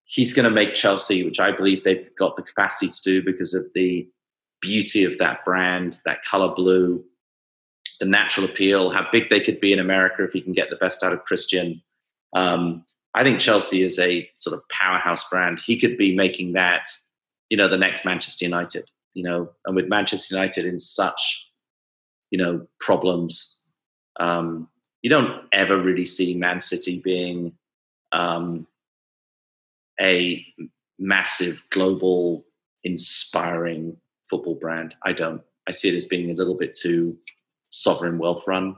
[0.05, 3.53] He's going to make Chelsea, which I believe they've got the capacity to do because
[3.53, 4.09] of the
[4.61, 7.05] beauty of that brand, that color blue,
[8.01, 10.77] the natural appeal, how big they could be in America if he can get the
[10.77, 11.83] best out of Christian.
[12.35, 12.85] Um,
[13.15, 15.59] I think Chelsea is a sort of powerhouse brand.
[15.59, 16.89] He could be making that,
[17.49, 21.51] you know, the next Manchester United, you know, and with Manchester United in such,
[22.31, 23.65] you know, problems,
[24.19, 24.69] Um,
[25.03, 27.53] you don't ever really see Man City being
[28.13, 28.67] um,
[30.01, 30.45] a
[30.99, 32.45] massive global
[32.83, 33.99] inspiring
[34.29, 34.95] football brand.
[35.03, 35.43] I don't.
[35.69, 37.17] I see it as being a little bit too
[37.71, 38.77] sovereign wealth run.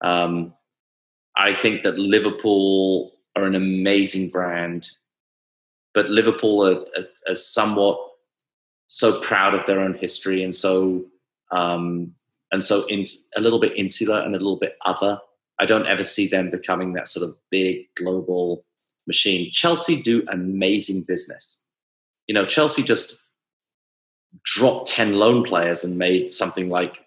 [0.00, 0.54] Um,
[1.36, 4.88] I think that Liverpool are an amazing brand,
[5.94, 7.98] but Liverpool are, are, are somewhat
[8.86, 11.04] so proud of their own history and so
[11.52, 12.12] um,
[12.52, 15.18] and so in, a little bit insular and a little bit other.
[15.58, 18.64] I don't ever see them becoming that sort of big global
[19.06, 19.50] machine.
[19.52, 21.62] Chelsea do amazing business.
[22.26, 23.20] You know, Chelsea just
[24.44, 27.04] dropped 10 loan players and made something like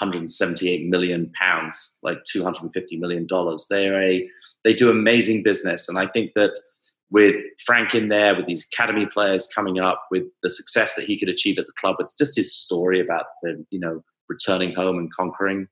[0.00, 3.66] 178 million pounds, like 250 million dollars.
[3.68, 4.28] They're a
[4.64, 6.58] they do amazing business, and I think that
[7.10, 11.18] with Frank in there, with these academy players coming up, with the success that he
[11.18, 14.98] could achieve at the club, with just his story about the you know returning home
[14.98, 15.68] and conquering.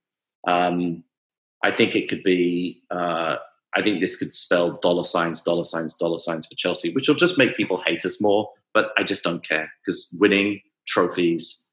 [0.46, 1.02] Um,
[1.64, 2.82] I think it could be.
[2.90, 3.36] Uh,
[3.74, 7.14] I think this could spell dollar signs, dollar signs, dollar signs for Chelsea, which will
[7.14, 8.50] just make people hate us more.
[8.74, 11.68] But I just don't care because winning trophies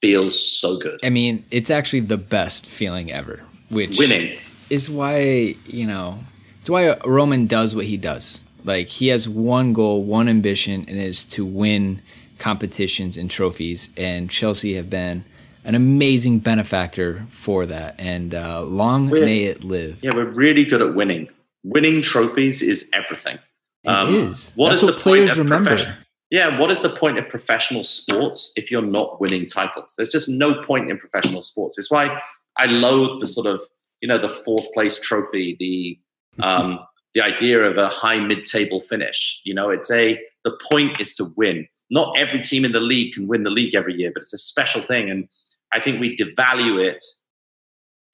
[0.00, 0.98] feels so good.
[1.04, 3.42] I mean, it's actually the best feeling ever.
[3.68, 4.36] Which winning
[4.70, 6.18] is why you know
[6.60, 8.44] it's why Roman does what he does.
[8.64, 12.02] Like he has one goal, one ambition, and it is to win
[12.38, 13.88] competitions and trophies.
[13.96, 15.24] And Chelsea have been
[15.64, 17.94] an amazing benefactor for that.
[17.98, 19.98] And uh, long We're- may it live.
[20.02, 21.28] Yeah, we're really good at winning.
[21.64, 23.38] Winning trophies is everything.
[23.84, 24.52] It Um, is.
[24.54, 25.96] what That's is what the players remember.
[26.32, 29.92] Yeah, what is the point of professional sports if you're not winning titles?
[29.98, 31.76] There's just no point in professional sports.
[31.76, 32.22] It's why
[32.56, 33.60] I loathe the sort of
[34.00, 35.98] you know the fourth place trophy, the
[36.42, 36.80] um,
[37.12, 39.42] the idea of a high mid table finish.
[39.44, 41.68] You know, it's a the point is to win.
[41.90, 44.38] Not every team in the league can win the league every year, but it's a
[44.38, 45.28] special thing, and
[45.74, 47.04] I think we devalue it.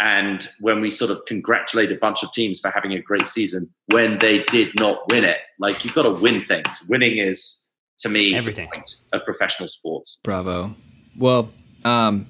[0.01, 3.73] And when we sort of congratulate a bunch of teams for having a great season
[3.93, 6.85] when they did not win it, like you've got to win things.
[6.89, 7.68] Winning is,
[7.99, 8.66] to me, Everything.
[8.70, 10.18] the point of professional sports.
[10.24, 10.74] Bravo.
[11.16, 11.51] Well,
[11.84, 12.26] um,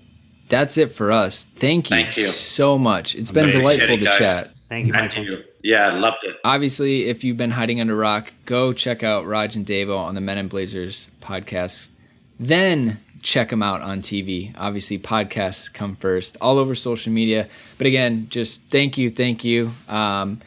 [0.48, 1.44] that's it for us.
[1.56, 2.24] Thank you, Thank you.
[2.24, 3.14] so much.
[3.14, 4.18] It's been delightful Kidding, to guys.
[4.18, 4.50] chat.
[4.68, 5.24] Thank you, And Michael.
[5.24, 6.36] you, yeah, I loved it.
[6.44, 10.20] Obviously, if you've been hiding under rock, go check out Rog and Davo on the
[10.20, 11.90] Men in Blazers podcast.
[12.38, 14.54] Then check them out on TV.
[14.56, 17.48] Obviously, podcasts come first, all over social media.
[17.78, 19.72] But again, just thank you, thank you.
[19.88, 20.40] Um,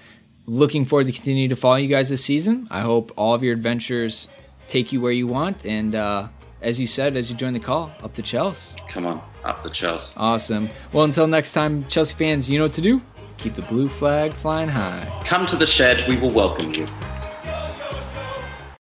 [0.45, 2.67] looking forward to continue to follow you guys this season.
[2.71, 4.27] I hope all of your adventures
[4.71, 5.65] take you where you want.
[5.65, 6.29] And uh,
[6.61, 8.77] as you said, as you join the call, up the Chelsea.
[8.87, 10.13] Come on, up the Chelsea.
[10.17, 10.69] Awesome.
[10.93, 13.01] Well, until next time, Chelsea fans, you know what to do.
[13.37, 15.21] Keep the blue flag flying high.
[15.25, 16.07] Come to the shed.
[16.07, 16.87] We will welcome you.